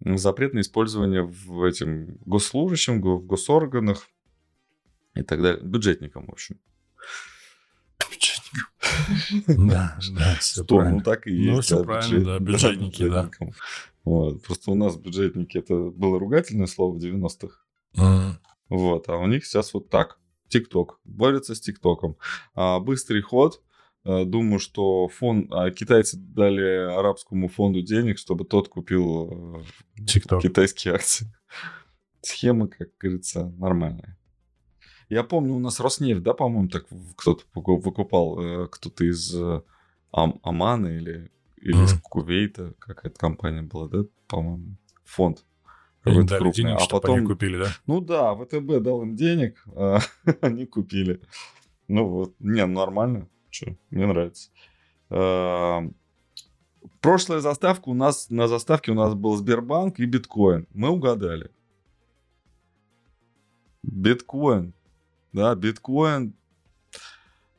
[0.00, 4.08] Запрет на использование в этим госслужащим, в госорганах
[5.14, 5.62] и так далее.
[5.62, 6.56] Бюджетникам, в общем.
[8.10, 8.66] Бюджетникам.
[9.68, 10.96] Да, да, все правильно.
[10.96, 11.54] Ну, так и есть.
[11.54, 13.30] Ну, все правильно, да, бюджетники, да.
[14.10, 14.42] Вот.
[14.42, 18.40] Просто у нас бюджетники это было ругательное слово в 90-х.
[18.68, 20.18] Вот, а у них сейчас вот так.
[20.48, 20.98] ТикТок.
[21.04, 22.16] Борются с ТикТоком.
[22.54, 23.62] А, быстрый ход.
[24.04, 29.64] А, думаю, что фонд, а, китайцы дали арабскому фонду денег, чтобы тот купил
[29.96, 30.40] TikTok.
[30.40, 31.32] китайские акции.
[32.20, 34.18] Схема, как говорится, нормальная.
[35.08, 39.62] Я помню, у нас Роснефть, да, по-моему, так кто-то выкупал, э, кто-то из э,
[40.12, 45.44] Ам Амана или, или из Кувейта, какая-то компания была, да, по-моему, фонд.
[46.04, 46.52] Дали крупный.
[46.52, 47.68] денег, а потом они купили, да?
[47.86, 49.98] Ну да, ВТБ дал им денег, а
[50.40, 51.20] они купили.
[51.88, 54.50] Ну вот, не, нормально, что, мне нравится.
[55.10, 55.82] А,
[57.00, 60.66] прошлая заставка у нас, на заставке у нас был Сбербанк и биткоин.
[60.72, 61.50] Мы угадали.
[63.82, 64.72] Биткоин.
[65.32, 66.34] Да, биткоин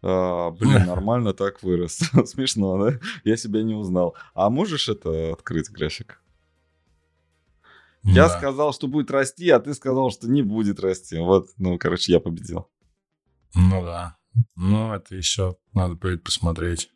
[0.02, 2.00] а, блин, нормально так вырос.
[2.26, 3.00] Смешно, да?
[3.24, 4.16] Я себя не узнал.
[4.34, 6.22] А можешь это открыть график?
[8.04, 8.38] Я да.
[8.38, 11.20] сказал, что будет расти, а ты сказал, что не будет расти.
[11.20, 12.68] Вот, ну, короче, я победил.
[13.54, 14.18] Ну да.
[14.56, 16.90] Ну, это еще надо будет посмотреть.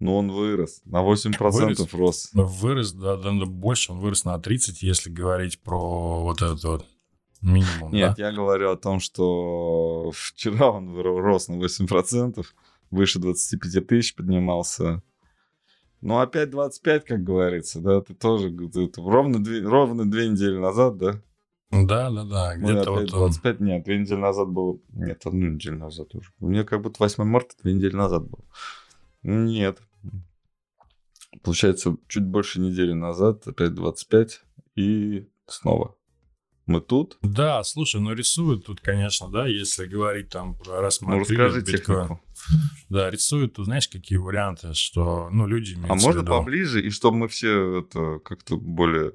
[0.00, 0.82] Ну, он вырос.
[0.84, 2.30] На 8% вырос, рос.
[2.32, 3.92] Ну, вырос, да, да, больше.
[3.92, 6.86] Он вырос на 30, если говорить про вот этот вот
[7.42, 7.92] минимум.
[7.92, 8.28] Нет, да?
[8.28, 12.44] я говорю о том, что вчера он рос на 8%,
[12.90, 15.02] выше 25 тысяч поднимался.
[16.00, 20.56] Ну, опять 25, как говорится, да, ты тоже ты, ты, ровно, две, ровно две недели
[20.56, 21.20] назад, да?
[21.70, 22.56] Да, да, да.
[22.56, 23.66] Где-то вот 25, он...
[23.66, 24.82] нет, две недели назад был.
[24.92, 26.30] Нет, одну неделю назад уже.
[26.40, 28.44] У меня как будто 8 марта две недели назад был.
[29.22, 29.80] Нет.
[31.42, 34.42] Получается, чуть больше недели назад, опять 25,
[34.74, 35.96] и снова
[36.66, 37.18] мы тут.
[37.22, 41.26] Да, слушай, ну рисуют тут, конечно, да, если говорить там про рассмотрение.
[41.28, 42.20] Ну, расскажи технику.
[42.88, 47.28] Да, рисуют, тут знаешь, какие варианты, что, ну, люди А можно поближе, и чтобы мы
[47.28, 49.12] все это как-то более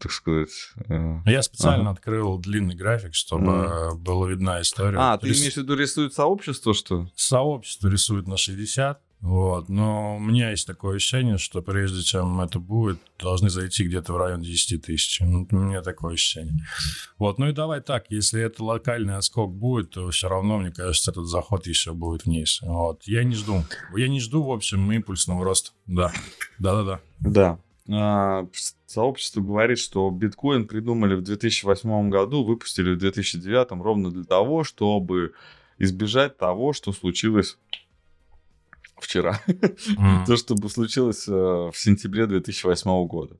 [0.00, 0.50] так сказать.
[0.88, 1.18] Э...
[1.26, 1.90] Я специально ага.
[1.90, 3.94] открыл длинный график, чтобы mm.
[3.96, 4.96] была видна история.
[4.98, 5.40] А, ты Рис...
[5.40, 7.06] имеешь в виду рисует сообщество, что?
[7.14, 9.68] Сообщество рисует на 60, вот.
[9.68, 14.16] Но у меня есть такое ощущение, что прежде чем это будет, должны зайти где-то в
[14.16, 15.20] район 10 тысяч.
[15.20, 16.64] Ну, у меня такое ощущение.
[17.18, 17.38] Вот.
[17.38, 21.26] Ну и давай так, если это локальный отскок будет, то все равно, мне кажется, этот
[21.26, 22.60] заход еще будет вниз.
[22.62, 23.02] Вот.
[23.04, 23.62] Я не жду.
[23.94, 25.72] Я не жду, в общем, импульсного роста.
[25.86, 26.12] Да.
[26.58, 27.00] Да-да-да.
[27.20, 27.58] Да.
[27.92, 28.46] А,
[28.86, 35.34] сообщество говорит, что биткоин придумали в 2008 году, выпустили в 2009 ровно для того, чтобы
[35.78, 37.58] избежать того, что случилось
[39.02, 39.40] вчера.
[39.46, 40.24] Mm.
[40.26, 43.38] То, что случилось э, в сентябре 2008 года.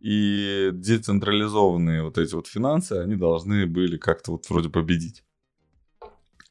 [0.00, 5.24] И децентрализованные вот эти вот финансы, они должны были как-то вот вроде победить.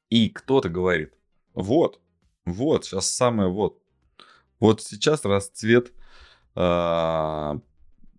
[0.10, 1.14] И кто-то говорит,
[1.54, 2.00] вот,
[2.46, 3.82] вот, сейчас самое вот.
[4.60, 5.94] Вот сейчас расцвет
[6.56, 7.60] э,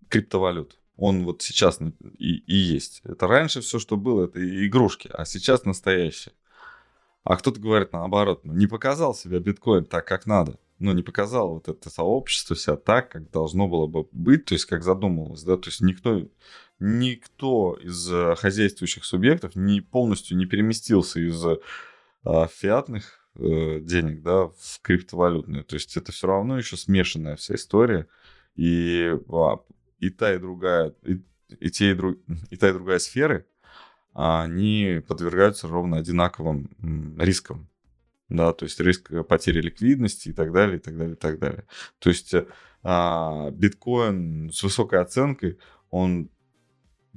[0.07, 0.79] криптовалют.
[0.95, 1.79] Он вот сейчас
[2.17, 3.01] и, и есть.
[3.03, 6.33] Это раньше все, что было, это игрушки, а сейчас настоящее.
[7.23, 10.59] А кто-то говорит наоборот, ну, не показал себя биткоин так, как надо.
[10.79, 14.65] Ну, не показал вот это сообщество себя так, как должно было бы быть, то есть
[14.65, 16.25] как задумывалось, да, то есть никто,
[16.79, 21.43] никто из э, хозяйствующих субъектов не полностью не переместился из
[22.23, 25.63] а, фиатных э, денег, да, в криптовалютные.
[25.63, 28.07] То есть это все равно еще смешанная вся история.
[28.55, 29.59] И, а,
[29.99, 31.21] и та, и другая, и,
[31.59, 32.17] и, те, и, друг,
[32.49, 33.45] и та, и другая сферы,
[34.21, 36.69] они подвергаются ровно одинаковым
[37.17, 37.69] рискам.
[38.27, 41.65] Да, то есть риск потери ликвидности и так далее, и так далее, и так далее.
[41.99, 42.35] То есть
[42.83, 45.57] а, биткоин с высокой оценкой,
[45.89, 46.29] он,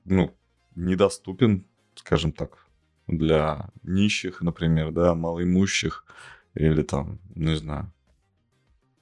[0.04, 0.32] ну,
[0.76, 2.66] недоступен, скажем так,
[3.08, 6.06] для нищих, например, да, малоимущих,
[6.54, 7.92] или там, не знаю.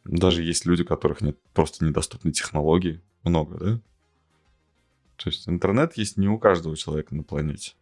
[0.04, 3.02] Даже есть люди, у которых нет просто недоступны технологии.
[3.22, 3.80] Много, да?
[5.16, 7.74] То есть интернет есть не у каждого человека на планете.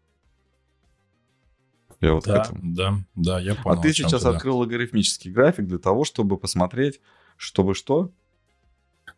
[2.01, 2.75] Я вот да, к этому.
[2.75, 3.79] Да, да, я понял.
[3.79, 4.61] А ты сейчас ты, открыл да.
[4.61, 7.01] логарифмический график для того, чтобы посмотреть,
[7.37, 8.11] чтобы что?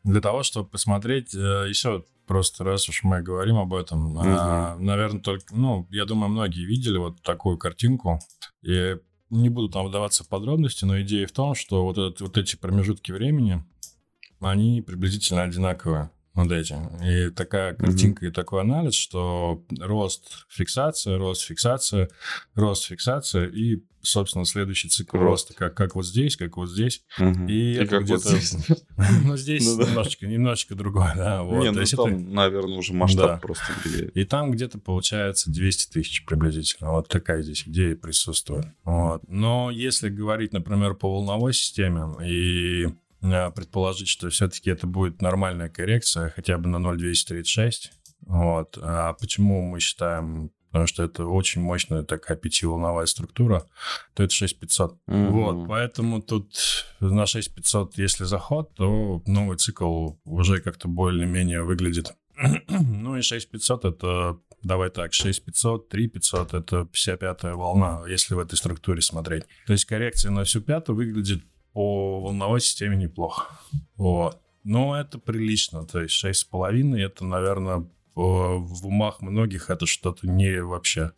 [0.02, 4.22] Для того, чтобы посмотреть э, еще просто раз уж мы говорим об этом, угу.
[4.24, 8.20] а, наверное, только, ну, я думаю, многие видели вот такую картинку.
[8.62, 8.96] И
[9.30, 12.56] не буду там вдаваться в подробности, но идея в том, что вот, этот, вот эти
[12.56, 13.64] промежутки времени,
[14.40, 16.10] они приблизительно одинаковые
[16.44, 16.76] вот эти.
[17.04, 18.28] И такая картинка mm-hmm.
[18.30, 22.08] и такой анализ, что рост, фиксация, рост, фиксация,
[22.54, 25.48] рост, фиксация и, собственно, следующий цикл рост.
[25.48, 27.02] роста, как, как вот здесь, как вот здесь.
[27.18, 27.50] Mm-hmm.
[27.50, 28.28] И, и это где-то...
[28.28, 28.78] Вот
[29.24, 31.42] ну, здесь ну, немножечко, немножечко другое, да.
[31.42, 31.62] Вот.
[31.62, 32.16] Не, ну там, это...
[32.16, 33.36] наверное, уже масштаб да.
[33.38, 34.16] просто влияет.
[34.16, 36.92] И там где-то получается 200 тысяч приблизительно.
[36.92, 38.66] Вот такая здесь идея присутствует.
[38.84, 39.22] Вот.
[39.28, 42.88] Но если говорить, например, по волновой системе и
[43.20, 47.92] предположить, что все-таки это будет нормальная коррекция, хотя бы на 0,236.
[48.22, 48.78] Вот.
[48.80, 53.66] А почему мы считаем потому что это очень мощная такая пятиволновая структура,
[54.14, 54.92] то это 6500.
[55.08, 55.28] Mm-hmm.
[55.30, 56.54] Вот, поэтому тут
[57.00, 62.14] на 6500, если заход, то новый цикл уже как-то более-менее выглядит.
[62.68, 69.02] ну и 6500 это, давай так, 6500, 3500 это 55-я волна, если в этой структуре
[69.02, 69.44] смотреть.
[69.66, 73.46] То есть коррекция на всю пятую выглядит по волновой системе неплохо.
[73.96, 74.40] Вот.
[74.64, 75.86] Но это прилично.
[75.86, 81.12] То есть 6,5 это, наверное, в умах многих это что-то не вообще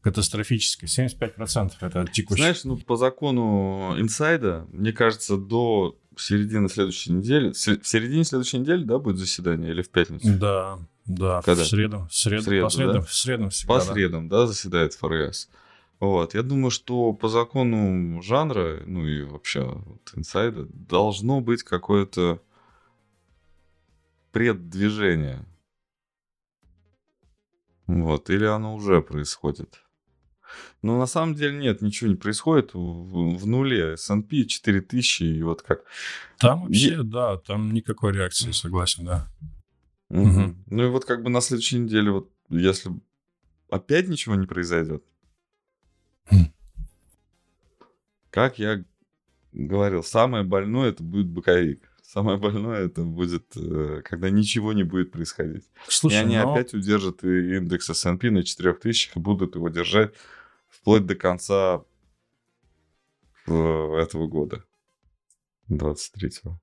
[0.00, 0.88] катастрофическое.
[0.88, 2.44] 75% это текущее.
[2.44, 8.82] Знаешь, ну по закону инсайда, мне кажется, до середины следующей недели, в середине следующей недели,
[8.82, 10.28] да, будет заседание или в пятницу?
[10.36, 11.62] Да, да, Когда?
[11.62, 12.08] в среду.
[12.10, 13.00] В среду, среду по средам, да?
[13.02, 13.74] в средам всегда.
[13.74, 15.48] По средам, да, заседает ФРС.
[16.00, 22.40] Вот, я думаю, что по закону жанра, ну и вообще вот, инсайда, должно быть какое-то
[24.30, 25.44] преддвижение.
[27.88, 29.82] Вот, или оно уже происходит.
[30.82, 32.74] Но на самом деле нет, ничего не происходит.
[32.74, 35.84] В, в нуле S&P 4000 и вот как...
[36.38, 37.02] Там вообще, и...
[37.02, 39.28] да, там никакой реакции, согласен, да.
[40.10, 40.20] Угу.
[40.20, 40.54] Угу.
[40.66, 42.92] Ну и вот как бы на следующей неделе, вот если
[43.70, 45.02] опять ничего не произойдет,
[48.30, 48.84] как я
[49.52, 51.82] говорил, самое больное это будет боковик.
[52.02, 55.64] Самое больное это будет, э, когда ничего не будет происходить.
[55.88, 56.52] Слушай, и они но...
[56.52, 60.14] опять удержат индекс S&P на 4000 и будут его держать
[60.68, 61.84] вплоть до конца
[63.46, 64.64] э, этого года,
[65.70, 66.58] 23-го.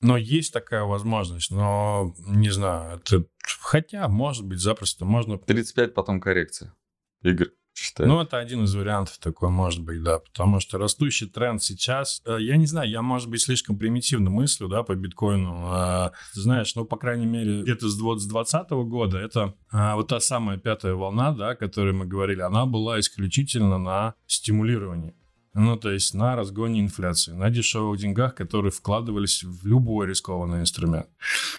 [0.00, 3.24] Но есть такая возможность, но не знаю, это...
[3.60, 5.38] хотя, может быть, запросто можно...
[5.38, 6.74] 35, потом коррекция.
[7.22, 8.08] Игорь считаю.
[8.08, 10.18] Ну, это один из вариантов такой, может быть, да.
[10.18, 12.22] Потому что растущий тренд сейчас...
[12.24, 15.62] Э, я не знаю, я, может быть, слишком примитивно мыслю, да, по биткоину.
[15.66, 20.58] А, знаешь, ну, по крайней мере, где-то с 2020 года это а, вот та самая
[20.58, 25.14] пятая волна, да, о которой мы говорили, она была исключительно на стимулировании.
[25.58, 31.06] Ну, то есть на разгоне инфляции, на дешевых деньгах, которые вкладывались в любой рискованный инструмент.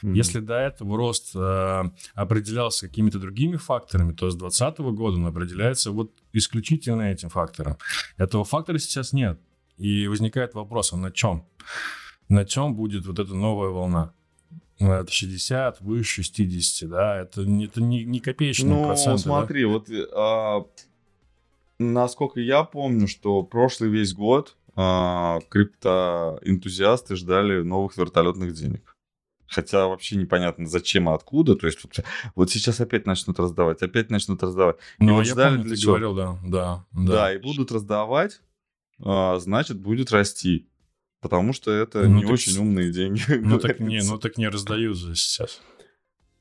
[0.04, 0.14] Mm-hmm.
[0.14, 1.84] Если до этого рост э,
[2.14, 7.78] определялся какими-то другими факторами, то с 2020 года он определяется вот исключительно этим фактором.
[8.18, 9.40] Этого фактора сейчас нет.
[9.78, 11.48] И возникает вопрос, а на чем?
[12.30, 14.14] На чем будет вот эта новая волна?
[14.78, 19.12] Это 60, выше 60, да, это, это не, не копеечные ну, проценты.
[19.12, 19.68] Ну, смотри, да?
[19.70, 20.66] вот а,
[21.80, 28.96] насколько я помню, что прошлый весь год а, криптоэнтузиасты ждали новых вертолетных денег.
[29.50, 31.56] Хотя вообще непонятно, зачем и откуда.
[31.56, 34.78] То есть вот, вот сейчас опять начнут раздавать, опять начнут раздавать.
[35.00, 35.92] Ну, вот я ждали помню, для ты чего?
[35.94, 37.12] говорил, да, да, да.
[37.12, 38.42] Да, и будут раздавать,
[39.04, 40.70] а, значит, будет расти.
[41.22, 43.24] Потому что это ну, не так, очень умные деньги.
[43.42, 45.62] Ну так, не, ну так не раздают же сейчас.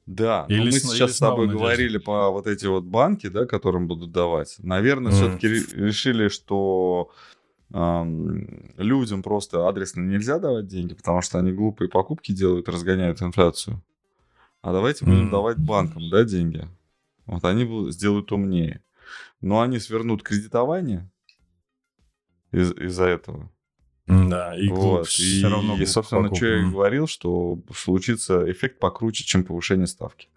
[0.06, 3.44] Да, или но мы с, сейчас с тобой говорили по вот эти вот банки, да,
[3.44, 4.54] которым будут давать.
[4.58, 5.14] Наверное, mm.
[5.14, 7.10] все-таки решили, что
[7.74, 13.82] эм, людям просто адресно нельзя давать деньги, потому что они глупые покупки делают, разгоняют инфляцию.
[14.62, 15.08] А давайте mm.
[15.08, 16.68] будем давать банкам, да, деньги.
[17.26, 18.84] Вот они будут, сделают умнее.
[19.40, 21.10] Но они свернут кредитование
[22.52, 23.50] из- из-за этого.
[24.06, 25.08] Да, и вот.
[25.08, 25.76] все и, равно.
[25.76, 30.28] И, собственно, что я говорил, что случится эффект покруче, чем повышение ставки.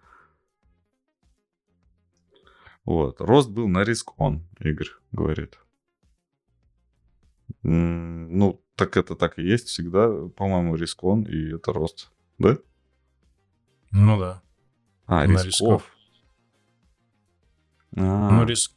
[2.84, 3.20] Вот.
[3.20, 5.58] Рост был на риск он, Игорь говорит.
[7.62, 12.10] Ну, так это так и есть всегда, по-моему, рискон, и это рост.
[12.38, 12.58] Да?
[13.92, 14.42] Ну да.
[15.06, 15.94] А, На рисков.
[17.96, 18.72] А, Ну, риск.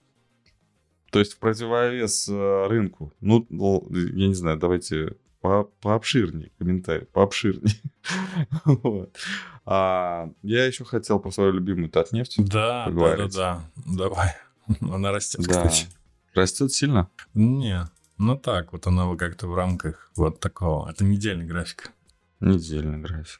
[1.13, 3.13] То есть в противовес э, рынку.
[3.21, 3.45] Ну,
[3.91, 7.75] я не знаю, давайте по пообширнее комментарий, пообширнее.
[8.65, 9.15] Вот.
[9.65, 12.35] А, я еще хотел про свою любимую Татнефть.
[12.43, 13.61] Да, да, да, да.
[13.85, 14.31] Давай.
[14.81, 15.53] Она растет, Да.
[15.67, 15.85] кстати.
[16.33, 17.09] Растет сильно?
[17.35, 17.85] Не,
[18.17, 20.89] ну так, вот она как-то в рамках вот такого.
[20.89, 21.91] Это недельный график.
[22.39, 23.39] Недельный график.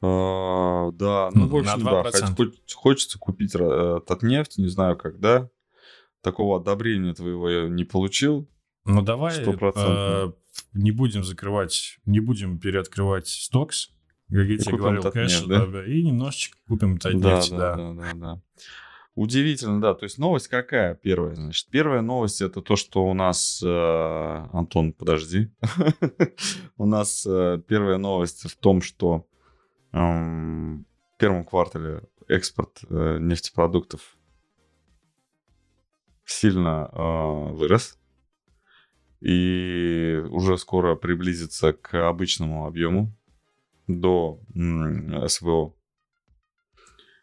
[0.00, 2.34] А, да, ну, в На общем, да, 2%.
[2.34, 5.50] хоть- хоть- хочется купить э, Татнефть, не знаю когда.
[6.22, 8.48] Такого одобрения твоего я не получил.
[8.84, 10.32] Ну давай э,
[10.72, 13.90] не будем закрывать, не будем переоткрывать стокс,
[14.30, 15.66] как я тебе говорил, кэш, да?
[15.66, 17.76] да, и немножечко купим Да, Татнефть, да, да.
[17.76, 18.42] да, да, да.
[19.14, 19.94] Удивительно, да.
[19.94, 21.34] То есть новость какая первая?
[21.34, 23.60] Значит, первая новость это то, что у нас...
[23.62, 25.50] э, Антон, подожди.
[26.76, 29.26] У нас э, первая новость в том, что
[29.92, 34.16] эм, в первом квартале экспорт э, нефтепродуктов
[36.30, 37.98] сильно э, вырос.
[39.20, 43.14] И уже скоро приблизится к обычному объему
[43.86, 44.40] до
[45.26, 45.74] СВО.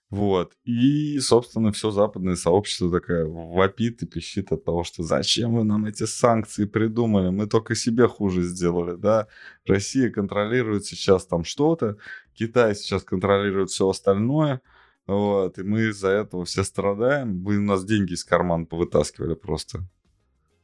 [0.09, 0.53] Вот.
[0.63, 5.85] И, собственно, все западное сообщество такое вопит и пищит от того, что зачем вы нам
[5.85, 7.29] эти санкции придумали?
[7.29, 9.27] Мы только себе хуже сделали, да?
[9.65, 11.97] Россия контролирует сейчас там что-то,
[12.33, 14.61] Китай сейчас контролирует все остальное,
[15.07, 17.43] вот, и мы из-за этого все страдаем.
[17.43, 19.87] Вы у нас деньги из кармана повытаскивали просто.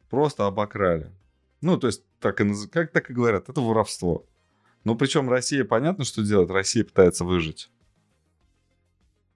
[0.10, 1.12] Просто обокрали.
[1.62, 4.26] Ну, то есть, так и, как так и говорят, это воровство.
[4.84, 7.72] Ну, причем Россия, понятно, что делает, Россия пытается выжить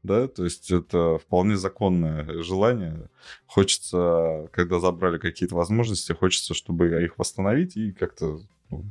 [0.07, 3.09] да, то есть это вполне законное желание.
[3.45, 8.39] Хочется, когда забрали какие-то возможности, хочется, чтобы их восстановить и как-то...
[8.69, 8.85] ну,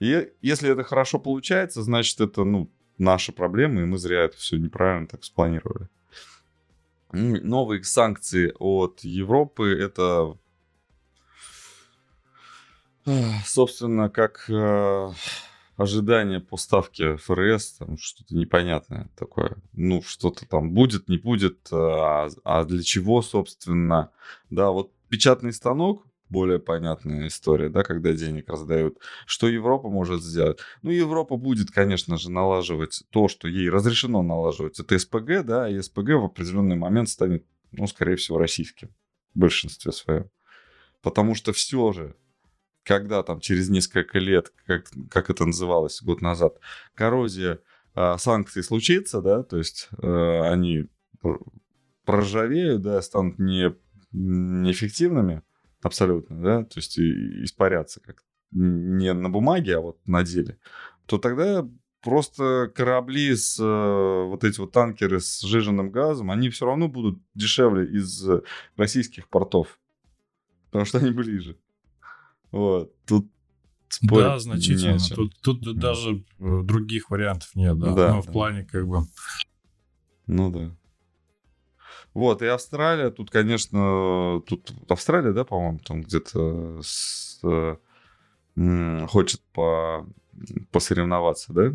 [0.00, 4.56] И если это хорошо получается, значит, это, ну, наша проблема, и мы зря это все
[4.56, 5.88] неправильно так спланировали.
[7.12, 10.38] М, Новые санкции от Европы— это,
[13.44, 15.12] собственно, как э,
[15.76, 19.56] ожидание по ставке ФРС, там что-то непонятное такое.
[19.72, 24.10] Ну, что-то там будет, не будет, а, а для чего, собственно.
[24.50, 28.98] Да, вот печатный станок, более понятная история, да, когда денег раздают.
[29.26, 30.58] Что Европа может сделать?
[30.80, 34.80] Ну, Европа будет, конечно же, налаживать то, что ей разрешено налаживать.
[34.80, 38.88] Это СПГ, да, и СПГ в определенный момент станет, ну, скорее всего, российским
[39.34, 40.30] в большинстве своем.
[41.02, 42.16] Потому что все же,
[42.82, 46.58] когда там через несколько лет, как, как это называлось год назад,
[46.94, 47.60] коррозия
[47.94, 50.86] а, санкций случится, да, то есть э, они
[51.20, 51.40] пр-
[52.04, 53.74] проржавеют, да, станут не,
[54.12, 55.42] неэффективными
[55.82, 60.58] абсолютно, да, то есть и- испарятся как не на бумаге, а вот на деле,
[61.06, 61.66] то тогда
[62.02, 67.18] просто корабли с э, вот эти вот танкеры с сжиженным газом, они все равно будут
[67.34, 68.42] дешевле из э,
[68.76, 69.78] российских портов,
[70.66, 71.56] потому что они ближе.
[72.50, 73.30] Вот, тут
[73.88, 74.98] спорить Да, значительно.
[74.98, 77.94] Тут, тут даже э, других вариантов нет, да.
[77.94, 78.32] Да, ну, в да.
[78.32, 79.06] плане как бы...
[80.26, 80.76] Ну да.
[82.14, 87.76] Вот, и Австралия, тут, конечно, тут Австралия, да, по-моему, там где-то с, э,
[89.08, 90.06] хочет по,
[90.70, 91.72] посоревноваться, да?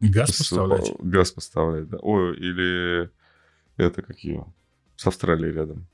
[0.00, 0.96] Газ С- поставлять?
[0.96, 1.98] по- Газ поставлять, да.
[2.00, 3.10] Ой, или
[3.76, 4.52] это как его?
[4.96, 5.86] С Австралией рядом.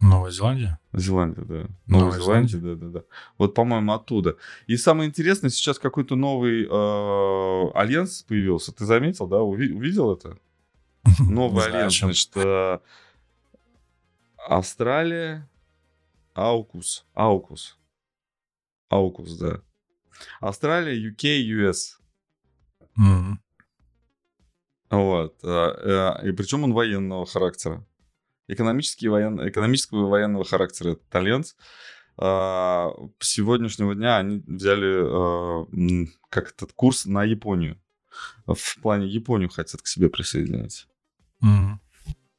[0.00, 0.78] Новая Зеландия?
[0.92, 1.54] Зеландия, да.
[1.86, 3.02] Новая Новая Зеландия, да, да, да.
[3.38, 4.36] Вот, по-моему, оттуда.
[4.66, 8.72] И самое интересное, сейчас какой-то новый э, альянс появился.
[8.72, 9.36] Ты заметил, да?
[9.38, 10.36] Уви- увидел это?
[11.18, 12.78] Новый альянс, значит, э,
[14.36, 15.48] Австралия,
[16.34, 17.78] AUKUS, AUKUS,
[18.88, 19.60] AUKUS, да.
[20.40, 21.98] Австралия, UK, US.
[24.90, 25.38] Вот.
[25.42, 27.84] э, э, И причем он военного характера.
[28.46, 29.48] Экономический воен...
[29.48, 31.56] Экономического и военного характера этот альянс.
[32.18, 37.80] А, С сегодняшнего дня они взяли как этот курс на Японию.
[38.46, 40.86] В плане Японию хотят к себе присоединить.
[41.42, 41.80] Мгм.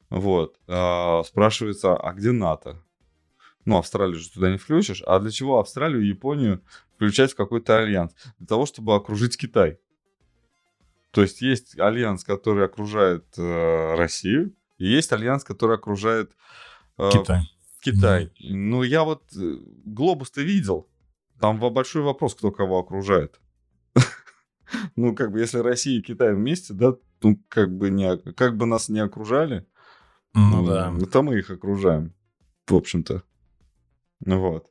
[0.10, 0.58] Вот.
[0.68, 2.82] А, Спрашивается, а где НАТО?
[3.66, 5.04] Ну, Австралию же туда не включишь.
[5.06, 6.62] А для чего Австралию и Японию
[6.96, 8.14] включать в какой-то альянс?
[8.40, 9.80] Для того, чтобы окружить Китай.
[11.12, 16.32] То есть есть альянс, который окружает э, Россию, и есть альянс, который окружает
[16.98, 17.42] э, Китай.
[17.82, 18.32] Китай.
[18.40, 20.90] Ну, я вот э, глобус ты видел.
[21.40, 23.40] Там большой вопрос, кто кого окружает.
[24.96, 28.66] Ну, как бы, если Россия и Китай вместе, да, ну, как бы, не, как бы
[28.66, 29.66] нас не окружали,
[30.34, 30.94] Ну да.
[31.12, 32.14] то мы их окружаем,
[32.68, 33.24] в общем-то.
[34.26, 34.68] Ну вот.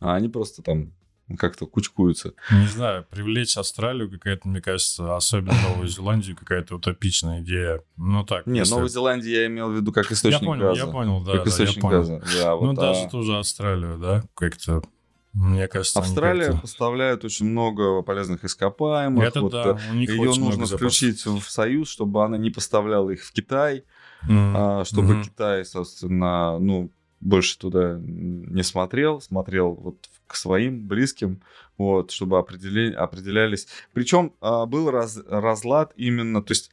[0.00, 0.92] а они просто там
[1.38, 2.34] как-то кучкуются.
[2.50, 7.82] Не знаю, привлечь Австралию какая-то, мне кажется, особенно Новую Зеландию, какая-то утопичная идея.
[7.96, 8.46] Ну так.
[8.46, 8.74] Нет, если...
[8.74, 10.80] Новую Зеландию я имел в виду как источник я понял, газа.
[10.80, 11.32] Я понял, да.
[11.32, 12.22] Как да, источник газа.
[12.40, 13.08] Да, ну, вот, даже а...
[13.08, 14.82] тоже Австралию, да, как-то
[15.34, 16.60] мне кажется, Австралия как-то...
[16.62, 19.24] поставляет очень много полезных ископаемых.
[19.24, 21.44] Это вот, да, у них ее нужно включить запасов.
[21.46, 23.84] в союз, чтобы она не поставляла их в Китай,
[24.28, 24.52] Mm.
[24.56, 25.24] а, чтобы Мгм.
[25.24, 31.42] Китай, собственно, ну больше туда не смотрел, смотрел вот к своим близким,
[31.76, 33.66] вот, чтобы определе- определялись.
[33.92, 36.70] Причем а, был раз- разлад именно, то есть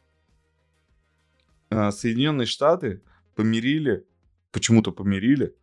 [1.72, 3.02] а, Соединенные Штаты
[3.36, 4.06] помирили,
[4.54, 5.54] почему-то помирили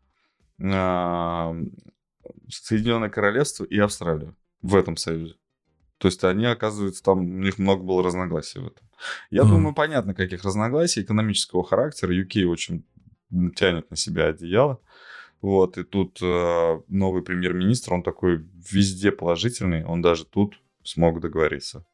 [2.48, 5.34] Соединенное Королевство и Австралию в этом союзе.
[5.98, 8.88] То есть они, оказывается, там у них много было разногласий в этом.
[9.30, 9.52] Я Мгм.
[9.52, 12.14] думаю, понятно, каких разногласий экономического характера.
[12.14, 12.84] UK очень
[13.56, 14.80] тянет на себя одеяло.
[15.40, 21.84] Вот, и тут э, новый премьер-министр, он такой везде положительный, он даже тут смог договориться.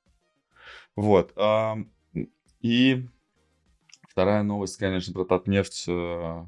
[0.96, 1.32] Вот.
[1.36, 1.76] а,
[2.60, 3.06] и
[4.08, 6.46] вторая новость, конечно, про Татнефть, э,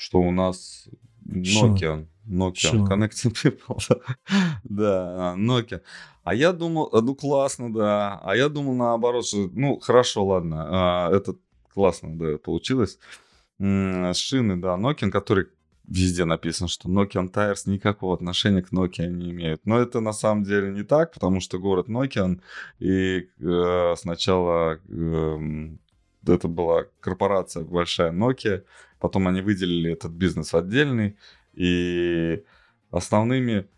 [0.00, 0.88] что у нас?
[1.26, 2.76] Nokia, Nokia, Что?
[2.86, 3.78] Connecting People,
[4.64, 5.82] да, Nokia.
[6.24, 8.18] А я думал, э, ну классно, да.
[8.24, 11.36] А я думал наоборот, что, ну хорошо, ладно, а, это
[11.74, 12.98] классно, да, получилось.
[13.58, 15.48] Шины, да, Nokia, который
[15.86, 19.66] везде написано, что Nokian Tires никакого отношения к Nokia не имеют.
[19.66, 22.40] Но это на самом деле не так, потому что город Nokian,
[22.78, 25.78] и э, сначала эм,
[26.26, 28.64] это была корпорация большая Nokia,
[28.98, 31.16] потом они выделили этот бизнес отдельный,
[31.54, 32.44] и
[32.90, 33.68] основными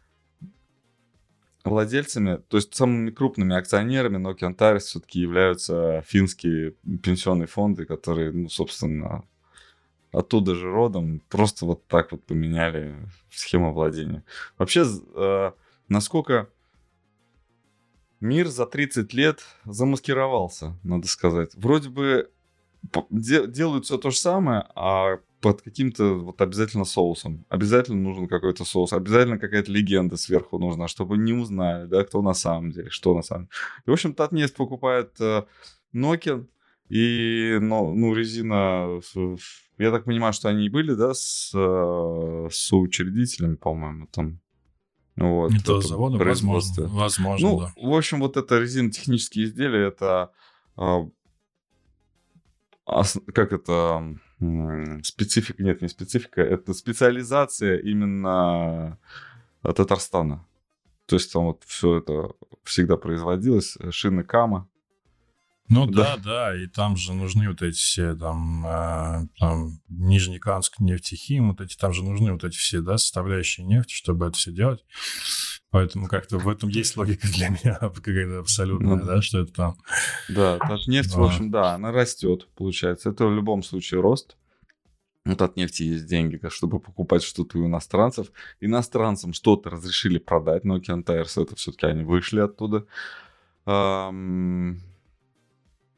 [1.64, 6.72] владельцами, то есть самыми крупными акционерами Nokian Tires все-таки являются финские
[7.02, 9.24] пенсионные фонды, которые, ну, собственно,
[10.12, 12.96] оттуда же родом, просто вот так вот поменяли
[13.30, 14.24] схему владения.
[14.58, 14.84] Вообще,
[15.14, 15.52] э,
[15.88, 16.48] насколько
[18.20, 21.54] мир за 30 лет замаскировался, надо сказать.
[21.54, 22.30] Вроде бы
[23.10, 27.44] делают все то же самое, а под каким-то вот обязательно соусом.
[27.48, 32.32] Обязательно нужен какой-то соус, обязательно какая-то легенда сверху нужна, чтобы не узнали, да, кто на
[32.32, 33.52] самом деле, что на самом деле.
[33.86, 35.42] И, в общем, Татнефть покупает э,
[35.92, 36.46] Nokia,
[36.88, 39.00] и, ну, ну, резина,
[39.78, 44.40] я так понимаю, что они и были, да, с э, соучредителями, по-моему, там.
[45.16, 47.72] Вот, Этого это завода, возможно, возможно, Ну, да.
[47.76, 50.30] в общем, вот это резинотехнические изделия, это
[50.76, 51.06] а,
[52.84, 54.16] ос- как это
[55.04, 58.98] специфика, нет, не специфика, это специализация именно
[59.62, 60.46] Татарстана.
[61.06, 62.30] То есть там вот все это
[62.64, 64.68] всегда производилось, шины Кама.
[65.68, 66.16] Ну Да.
[66.16, 71.60] да, да, и там же нужны вот эти все там, э, там Нижнекамск, нефтехим, вот
[71.60, 74.84] эти, там же нужны вот эти все, да, составляющие нефти, чтобы это все делать.
[75.72, 79.76] Поэтому как-то в этом есть логика для меня какая-то абсолютная, Ну, да, что это там.
[80.28, 81.24] Да, Татнефть, в Да.
[81.24, 83.08] общем, да, она растет, получается.
[83.10, 84.36] Это в любом случае рост.
[85.24, 88.32] У Татнефти есть деньги, чтобы покупать что-то у иностранцев.
[88.60, 92.84] Иностранцам что-то разрешили продать, но Tires, это все-таки они вышли оттуда.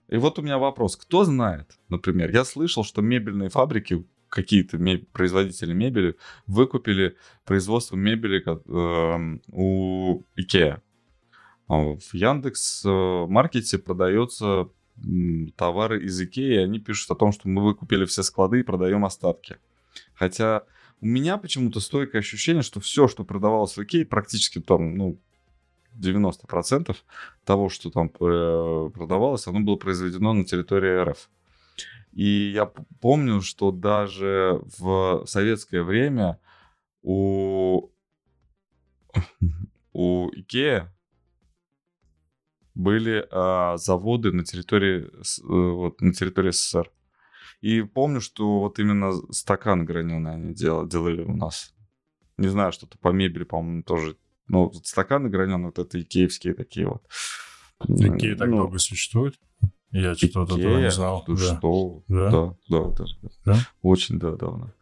[0.09, 0.97] И вот у меня вопрос.
[0.97, 6.17] Кто знает, например, я слышал, что мебельные фабрики, какие-то ме- производители мебели
[6.47, 10.83] выкупили производство мебели эм, у Икеа.
[11.69, 14.69] А В Яндекс э, Маркете продается
[15.57, 19.57] товары из Икеи, они пишут о том, что мы выкупили все склады и продаем остатки.
[20.15, 20.65] Хотя
[21.01, 25.19] у меня почему-то стойкое ощущение, что все, что продавалось в Икее, практически там, ну,
[25.97, 26.97] 90%
[27.45, 31.29] того, что там э, продавалось, оно было произведено на территории РФ.
[32.15, 32.67] И я
[33.01, 36.39] помню, что даже в советское время
[37.03, 37.91] у,
[39.93, 40.95] у Икея
[42.75, 46.91] были а, заводы на территории, э, вот, на территории СССР.
[47.61, 51.75] И помню, что вот именно стаканы граненые они дел- делали у нас.
[52.37, 54.17] Не знаю, что-то по мебели, по-моему, тоже.
[54.47, 57.05] Ну, вот стаканы граненые, вот это икеевские такие вот.
[57.79, 59.39] Какие так Ну, долго существуют?
[59.95, 61.25] Я что-то этого не знал.
[61.25, 61.39] Ты да.
[61.39, 62.03] что?
[62.09, 62.31] Да?
[62.31, 63.29] Да, да, да.
[63.45, 63.59] да.
[63.81, 64.73] Очень, да, давно.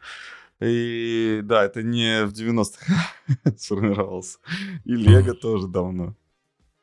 [0.59, 2.95] И да, это не в 90-х
[3.59, 4.39] сформировался.
[4.85, 6.17] И Лего тоже давно.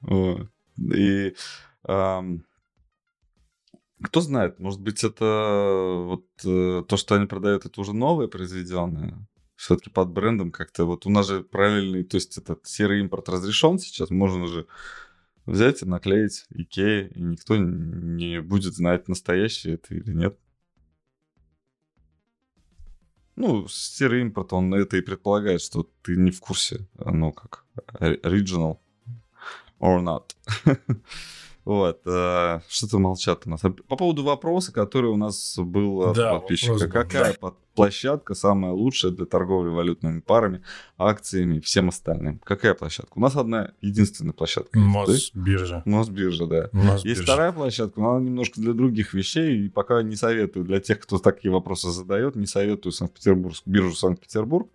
[0.02, 0.48] Вот.
[0.78, 1.34] И
[4.02, 9.28] кто знает, может быть, это вот э, то, что они продают, это уже новое произведенное.
[9.56, 10.86] Все-таки под брендом как-то.
[10.86, 14.10] Вот у нас же параллельный, то есть этот серый импорт разрешен сейчас.
[14.10, 14.68] Можно же
[15.50, 20.38] взять и наклеить Икея, и никто не будет знать, настоящее это или нет.
[23.36, 27.66] Ну, серый импорт, он это и предполагает, что ты не в курсе, ну, как
[28.00, 28.80] original
[29.80, 30.36] or not.
[31.66, 32.02] Вот.
[32.06, 33.62] Э, что-то молчат у нас.
[33.62, 36.88] По поводу вопроса, который у нас был от да, подписчика.
[36.88, 37.54] Какая да.
[37.76, 40.64] площадка самая лучшая для торговли валютными парами,
[40.98, 42.40] акциями и всем остальным?
[42.44, 43.12] Какая площадка?
[43.16, 44.80] У нас одна единственная площадка.
[44.80, 45.84] Мосбиржа.
[45.86, 46.70] Мосбиржа, да.
[46.72, 47.08] Мосбиржа.
[47.08, 49.66] Есть вторая площадка, но она немножко для других вещей.
[49.66, 54.70] И пока не советую для тех, кто такие вопросы задает, не советую Санкт-Петербург, биржу Санкт-Петербург.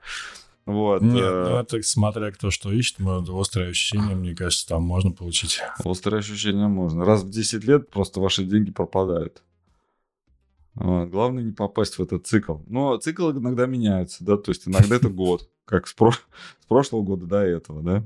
[0.66, 1.02] Вот.
[1.02, 5.60] Нет, э, ну это смотря кто что ищет, острое ощущение, мне кажется, там можно получить.
[5.84, 7.04] Острое ощущение можно.
[7.04, 9.42] Раз в 10 лет просто ваши деньги пропадают.
[10.74, 11.10] Вот.
[11.10, 12.58] Главное не попасть в этот цикл.
[12.66, 16.12] Но цикл иногда меняется, да, то есть иногда это год, как с, про...
[16.12, 18.04] с прошлого года до этого, да.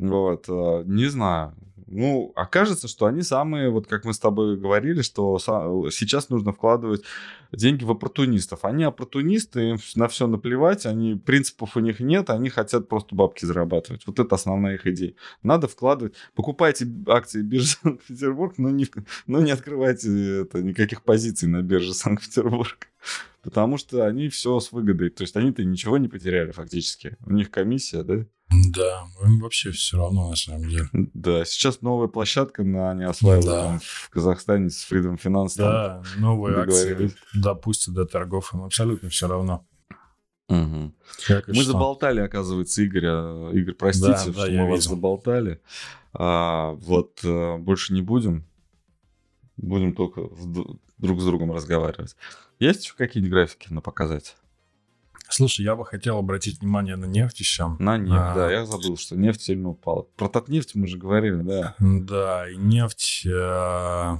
[0.00, 1.54] Вот, э, не знаю.
[1.92, 7.02] Ну, окажется, что они самые, вот как мы с тобой говорили, что сейчас нужно вкладывать
[7.50, 8.64] деньги в оппортунистов.
[8.64, 13.44] Они оппортунисты, им на все наплевать, они, принципов у них нет, они хотят просто бабки
[13.44, 14.06] зарабатывать.
[14.06, 15.14] Вот это основная их идея.
[15.42, 16.14] Надо вкладывать.
[16.36, 18.86] Покупайте акции биржи Санкт-Петербург, но не,
[19.26, 22.86] но не открывайте это, никаких позиций на бирже Санкт-Петербург.
[23.42, 25.10] Потому что они все с выгодой.
[25.10, 27.16] То есть они-то ничего не потеряли фактически.
[27.26, 28.26] У них комиссия, да?
[28.50, 30.88] Да, им вообще все равно, на самом деле.
[30.92, 33.80] Да, сейчас новая площадка на осваивают да.
[33.80, 35.52] в Казахстане с Freedom Finance.
[35.56, 39.66] Да, новые акции допустят до торгов, им абсолютно все равно.
[40.48, 40.94] Угу.
[41.46, 41.62] Мы что?
[41.62, 43.50] заболтали, оказывается, Игоря.
[43.52, 45.60] Игорь, простите, да, что да, мы вас заболтали.
[46.12, 48.44] А, вот э, больше не будем.
[49.56, 50.22] Будем только
[50.98, 52.16] друг с другом разговаривать.
[52.58, 54.36] Есть еще какие-нибудь графики на показать?
[55.30, 57.76] Слушай, я бы хотел обратить внимание на нефть еще.
[57.78, 58.34] На нефть, а...
[58.34, 60.02] да, я забыл, что нефть сильно упала.
[60.16, 61.74] Про Татнефть мы же говорили, да.
[61.78, 64.16] Да, и нефть, э,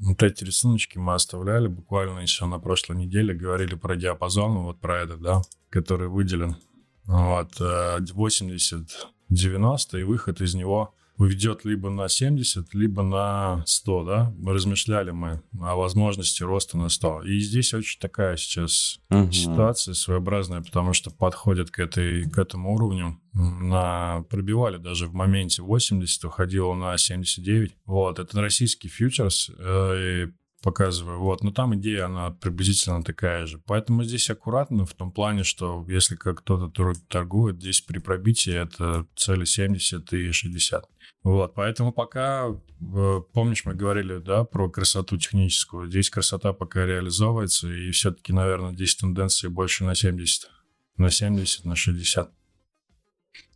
[0.00, 5.02] вот эти рисуночки мы оставляли буквально еще на прошлой неделе, говорили про диапазон, вот про
[5.02, 6.56] это, да, который выделен.
[7.04, 8.86] Вот, 80-90
[9.30, 14.34] э, и выход из него уведет либо на 70, либо на 100, да?
[14.44, 17.22] Размышляли мы о возможности роста на 100.
[17.24, 19.30] И здесь очень такая сейчас угу.
[19.30, 23.20] ситуация своеобразная, потому что подходят к, этой, к этому уровню.
[23.34, 27.76] На, пробивали даже в моменте 80, уходило на 79.
[27.86, 29.50] Вот, это российский фьючерс.
[29.58, 30.28] Э,
[30.62, 31.18] показываю.
[31.18, 33.58] Вот, но там идея, она приблизительно такая же.
[33.66, 39.06] Поэтому здесь аккуратно в том плане, что если как кто-то торгует, здесь при пробитии это
[39.16, 40.84] цели 70 и 60.
[41.24, 45.88] Вот, поэтому пока, э, помнишь, мы говорили, да, про красоту техническую.
[45.88, 50.50] Здесь красота пока реализовывается, и все-таки, наверное, здесь тенденции больше на 70.
[50.96, 52.32] На 70, на 60.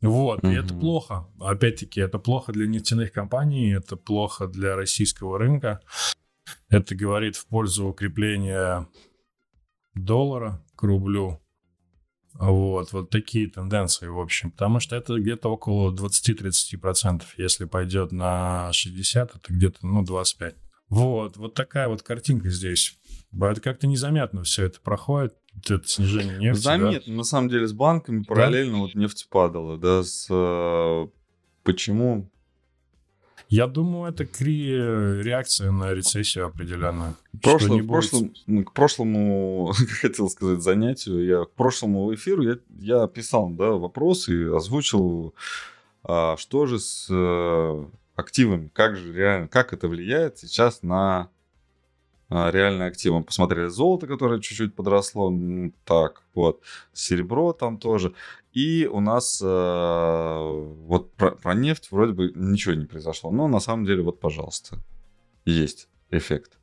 [0.03, 0.53] Вот, mm-hmm.
[0.53, 1.27] и это плохо.
[1.41, 5.81] Опять-таки, это плохо для нефтяных компаний, это плохо для российского рынка.
[6.69, 8.89] Это говорит в пользу укрепления
[9.95, 11.41] доллара к рублю.
[12.35, 14.51] Вот, вот такие тенденции, в общем.
[14.51, 17.23] Потому что это где-то около 20-30%.
[17.39, 20.55] Если пойдет на 60, это где-то, ну, 25.
[20.89, 22.99] Вот, вот такая вот картинка здесь.
[23.33, 25.35] Это как-то незаметно все это проходит,
[25.69, 26.61] это снижение нефти.
[26.61, 27.17] Заметно, да?
[27.17, 28.79] на самом деле, с банками параллельно да?
[28.79, 30.29] вот нефть падала, да, с...
[30.31, 31.07] Э,
[31.65, 32.31] почему?
[33.49, 37.15] Я думаю, это кри реакция на рецессию определенная.
[37.43, 38.35] Прошло, в прошлом,
[38.65, 44.45] к прошлому, хотел сказать, занятию, я к прошлому эфиру я, я писал да, вопрос и
[44.45, 45.35] озвучил,
[46.03, 51.29] а, что же с а, активами, как же реально, как это влияет сейчас на
[52.29, 53.19] реальные активы.
[53.19, 56.63] Мы посмотрели золото, которое чуть-чуть подросло, ну, так, вот,
[56.93, 58.15] серебро там тоже.
[58.53, 63.31] И у нас э, вот про, про нефть вроде бы ничего не произошло.
[63.31, 64.79] Но на самом деле, вот, пожалуйста,
[65.45, 66.59] есть эффект.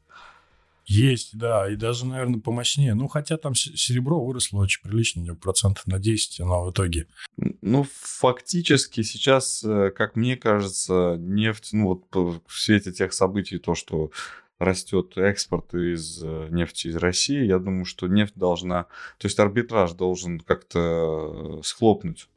[0.86, 2.94] Есть, да, и даже, наверное, помощнее.
[2.94, 7.08] Ну, хотя там серебро выросло очень прилично, процентов на 10, но в итоге.
[7.38, 13.76] Ну, фактически сейчас, э, как мне кажется, нефть, ну, вот в свете тех событий, то,
[13.76, 14.12] что
[14.60, 18.84] растет экспорт из э, нефти из России, я думаю, что нефть должна,
[19.18, 22.30] то есть арбитраж должен как-то схлопнуть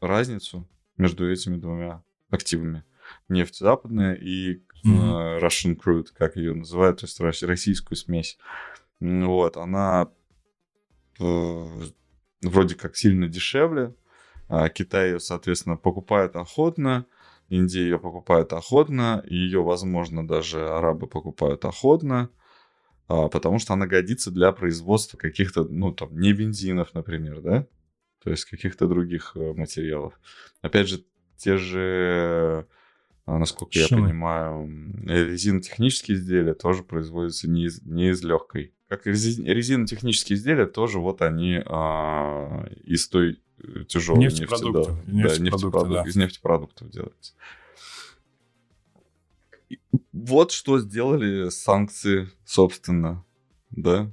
[0.00, 2.84] разницу между этими двумя активами.
[3.28, 5.40] Нефть западная и mm-hmm.
[5.40, 8.38] Russian crude, как ее называют, то есть российскую смесь.
[9.00, 10.10] Вот, она
[11.20, 11.66] э,
[12.42, 13.94] вроде как сильно дешевле,
[14.48, 17.06] а Китай ее, соответственно, покупает охотно,
[17.48, 22.30] Индия ее покупает охотно, ее, возможно, даже арабы покупают охотно,
[23.06, 27.66] а, потому что она годится для производства каких-то, ну, там, не бензинов, например, да?
[28.22, 30.20] То есть каких-то других э, материалов.
[30.60, 31.04] Опять же,
[31.36, 32.66] те же,
[33.24, 34.00] а, насколько Шины.
[34.00, 34.68] я понимаю,
[35.06, 41.60] резинотехнические изделия тоже производятся не из, не из легкой как резинотехнические изделия, тоже вот они
[41.64, 43.42] а, из той
[43.88, 46.02] тяжелой нефти, да, да, нефтепродук, да.
[46.04, 47.34] из нефтепродуктов делается.
[50.12, 53.24] Вот что сделали санкции, собственно,
[53.70, 54.10] да.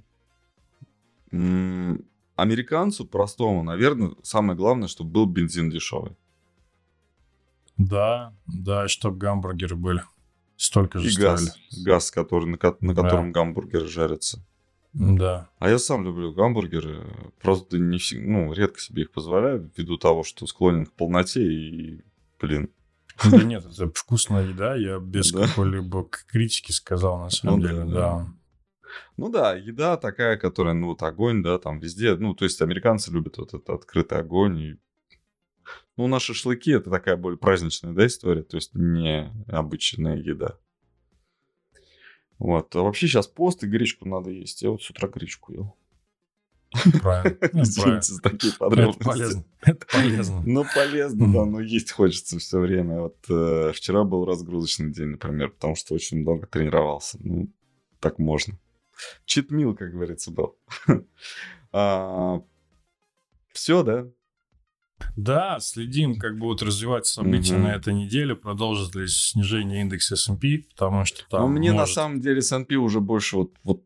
[1.32, 6.16] Американцу простому, наверное, самое главное, чтобы был бензин дешевый.
[7.78, 10.04] Да, да, чтобы гамбургеры были.
[10.58, 11.28] Столько же И стоили.
[11.28, 13.40] газ, газ, который, на, на котором да.
[13.40, 14.46] гамбургеры жарятся.
[14.96, 15.50] Да.
[15.60, 17.04] А я сам люблю гамбургеры.
[17.42, 22.02] Просто не ну, редко себе их позволяю, ввиду того, что склонен к полноте и,
[22.40, 22.70] блин.
[23.30, 25.48] Да нет, это вкусная еда, я без да.
[25.48, 27.92] какой-либо критики сказал, на самом ну, деле, да.
[27.92, 28.28] да.
[29.18, 32.16] Ну да, еда такая, которая, ну вот огонь, да, там везде.
[32.16, 34.60] Ну, то есть американцы любят вот этот открытый огонь.
[34.60, 34.76] И...
[35.98, 40.58] Ну, наши шашлыки это такая более праздничная, да, история, то есть не обычная еда.
[42.40, 42.76] Вот.
[42.76, 44.62] А вообще сейчас пост и гречку надо есть.
[44.62, 45.76] Я вот с утра гречку ел.
[47.02, 47.38] Правильно.
[47.54, 49.00] Ну, Извините за такие подробности.
[49.00, 49.46] Это полезно.
[49.62, 50.44] Это полезно.
[50.46, 53.02] Ну, полезно, да, но есть хочется все время.
[53.02, 57.18] Вот э, вчера был разгрузочный день, например, потому что очень много тренировался.
[57.22, 57.50] Ну,
[58.00, 58.60] так можно.
[59.26, 60.58] Читмил, как говорится, был.
[61.72, 62.42] а,
[63.52, 64.08] все, да?
[65.16, 67.64] Да, следим, как будут развиваться события угу.
[67.64, 71.88] на этой неделе, продолжит ли снижение индекса S&P, потому что там Но мне может...
[71.88, 73.84] на самом деле S&P уже больше вот, вот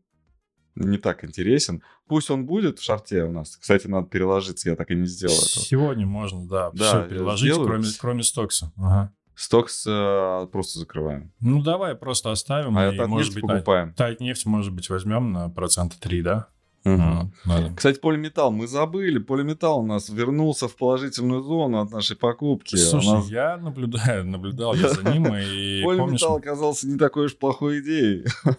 [0.76, 1.82] не так интересен.
[2.06, 3.56] Пусть он будет в шарте у нас.
[3.56, 5.64] Кстати, надо переложиться, я так и не сделал этого.
[5.64, 8.72] Сегодня можно, да, да все переложить, кроме, кроме стокса.
[8.76, 9.12] Ага.
[9.34, 11.32] Стокс э, просто закрываем.
[11.40, 12.76] Ну, давай просто оставим.
[12.76, 13.94] А и, может быть, покупаем.
[13.94, 16.48] Тайт нефть, может быть, возьмем на процента 3, да?
[16.84, 17.30] Угу.
[17.46, 19.18] А, Кстати, полиметалл мы забыли.
[19.18, 22.76] Полиметалл у нас вернулся в положительную зону от нашей покупки.
[22.76, 23.30] Слушай, нас...
[23.30, 28.24] я наблюдаю, наблюдал я за ним и Полиметалл оказался не такой уж плохой идеей.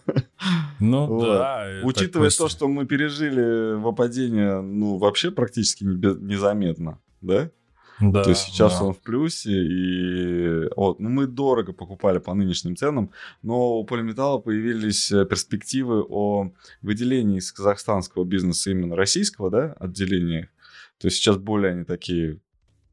[0.79, 1.67] Ну да.
[1.83, 7.51] Учитывая то, что мы пережили выпадение, ну вообще практически незаметно, да?
[8.01, 8.85] Да, То есть сейчас да.
[8.85, 13.11] он в плюсе, и вот, ну, мы дорого покупали по нынешним ценам,
[13.43, 20.49] но у полиметалла появились э, перспективы о выделении из казахстанского бизнеса именно российского, да, отделения.
[20.97, 22.39] То есть сейчас более они такие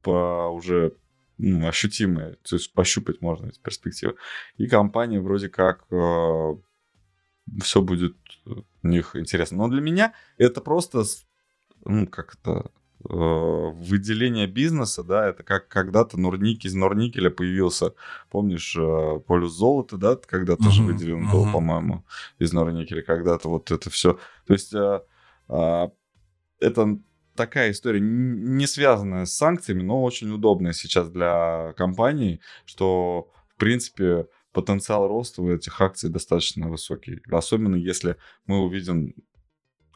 [0.02, 0.94] по уже
[1.38, 4.16] ну, ощутимые, то есть пощупать можно эти перспективы.
[4.59, 6.54] И компания вроде как э,
[7.62, 9.56] все будет у них интересно.
[9.56, 11.04] Но для меня это просто,
[11.84, 17.94] ну, как то Э, выделение бизнеса, да, это как когда-то Норник из Норникеля появился,
[18.28, 21.32] помнишь, э, полюс золота, да, когда тоже uh-huh, выделен uh-huh.
[21.32, 22.05] был, по-моему,
[22.38, 24.18] из Норникеля, когда-то вот это все.
[24.46, 25.05] То есть а,
[25.49, 25.92] а,
[26.59, 26.99] это
[27.36, 34.26] такая история, не связанная с санкциями, но очень удобная сейчас для компаний, что, в принципе,
[34.53, 37.20] потенциал роста у этих акций достаточно высокий.
[37.30, 39.14] Особенно если мы увидим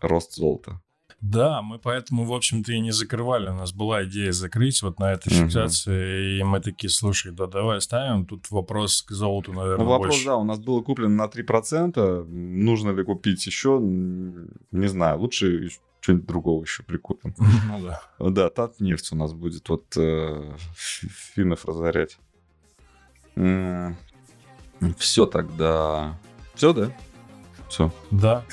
[0.01, 0.81] рост золота.
[1.23, 3.49] Да, мы поэтому, в общем-то, и не закрывали.
[3.49, 6.41] У нас была идея закрыть вот на этой фиксации, угу.
[6.41, 8.27] и мы такие, слушай, да давай ставим.
[8.27, 10.27] Тут вопрос к золоту, наверное, Ну, вопрос, больше.
[10.27, 12.25] да, у нас было куплено на 3%.
[12.27, 13.79] Нужно ли купить еще?
[13.81, 15.71] Не знаю, лучше
[16.01, 17.37] что-нибудь другого еще прикупим.
[17.69, 18.03] Ну да.
[18.19, 22.19] Да, Татнефть у нас будет вот э, финнов разорять.
[24.99, 26.19] Все тогда.
[26.55, 26.91] Все, да?
[27.69, 27.93] Все.
[28.11, 28.45] Да.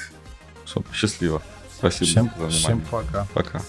[0.65, 1.41] Все, счастливо.
[1.79, 2.49] Спасибо всем, за внимание.
[2.59, 3.27] Всем пока.
[3.33, 3.61] Пока.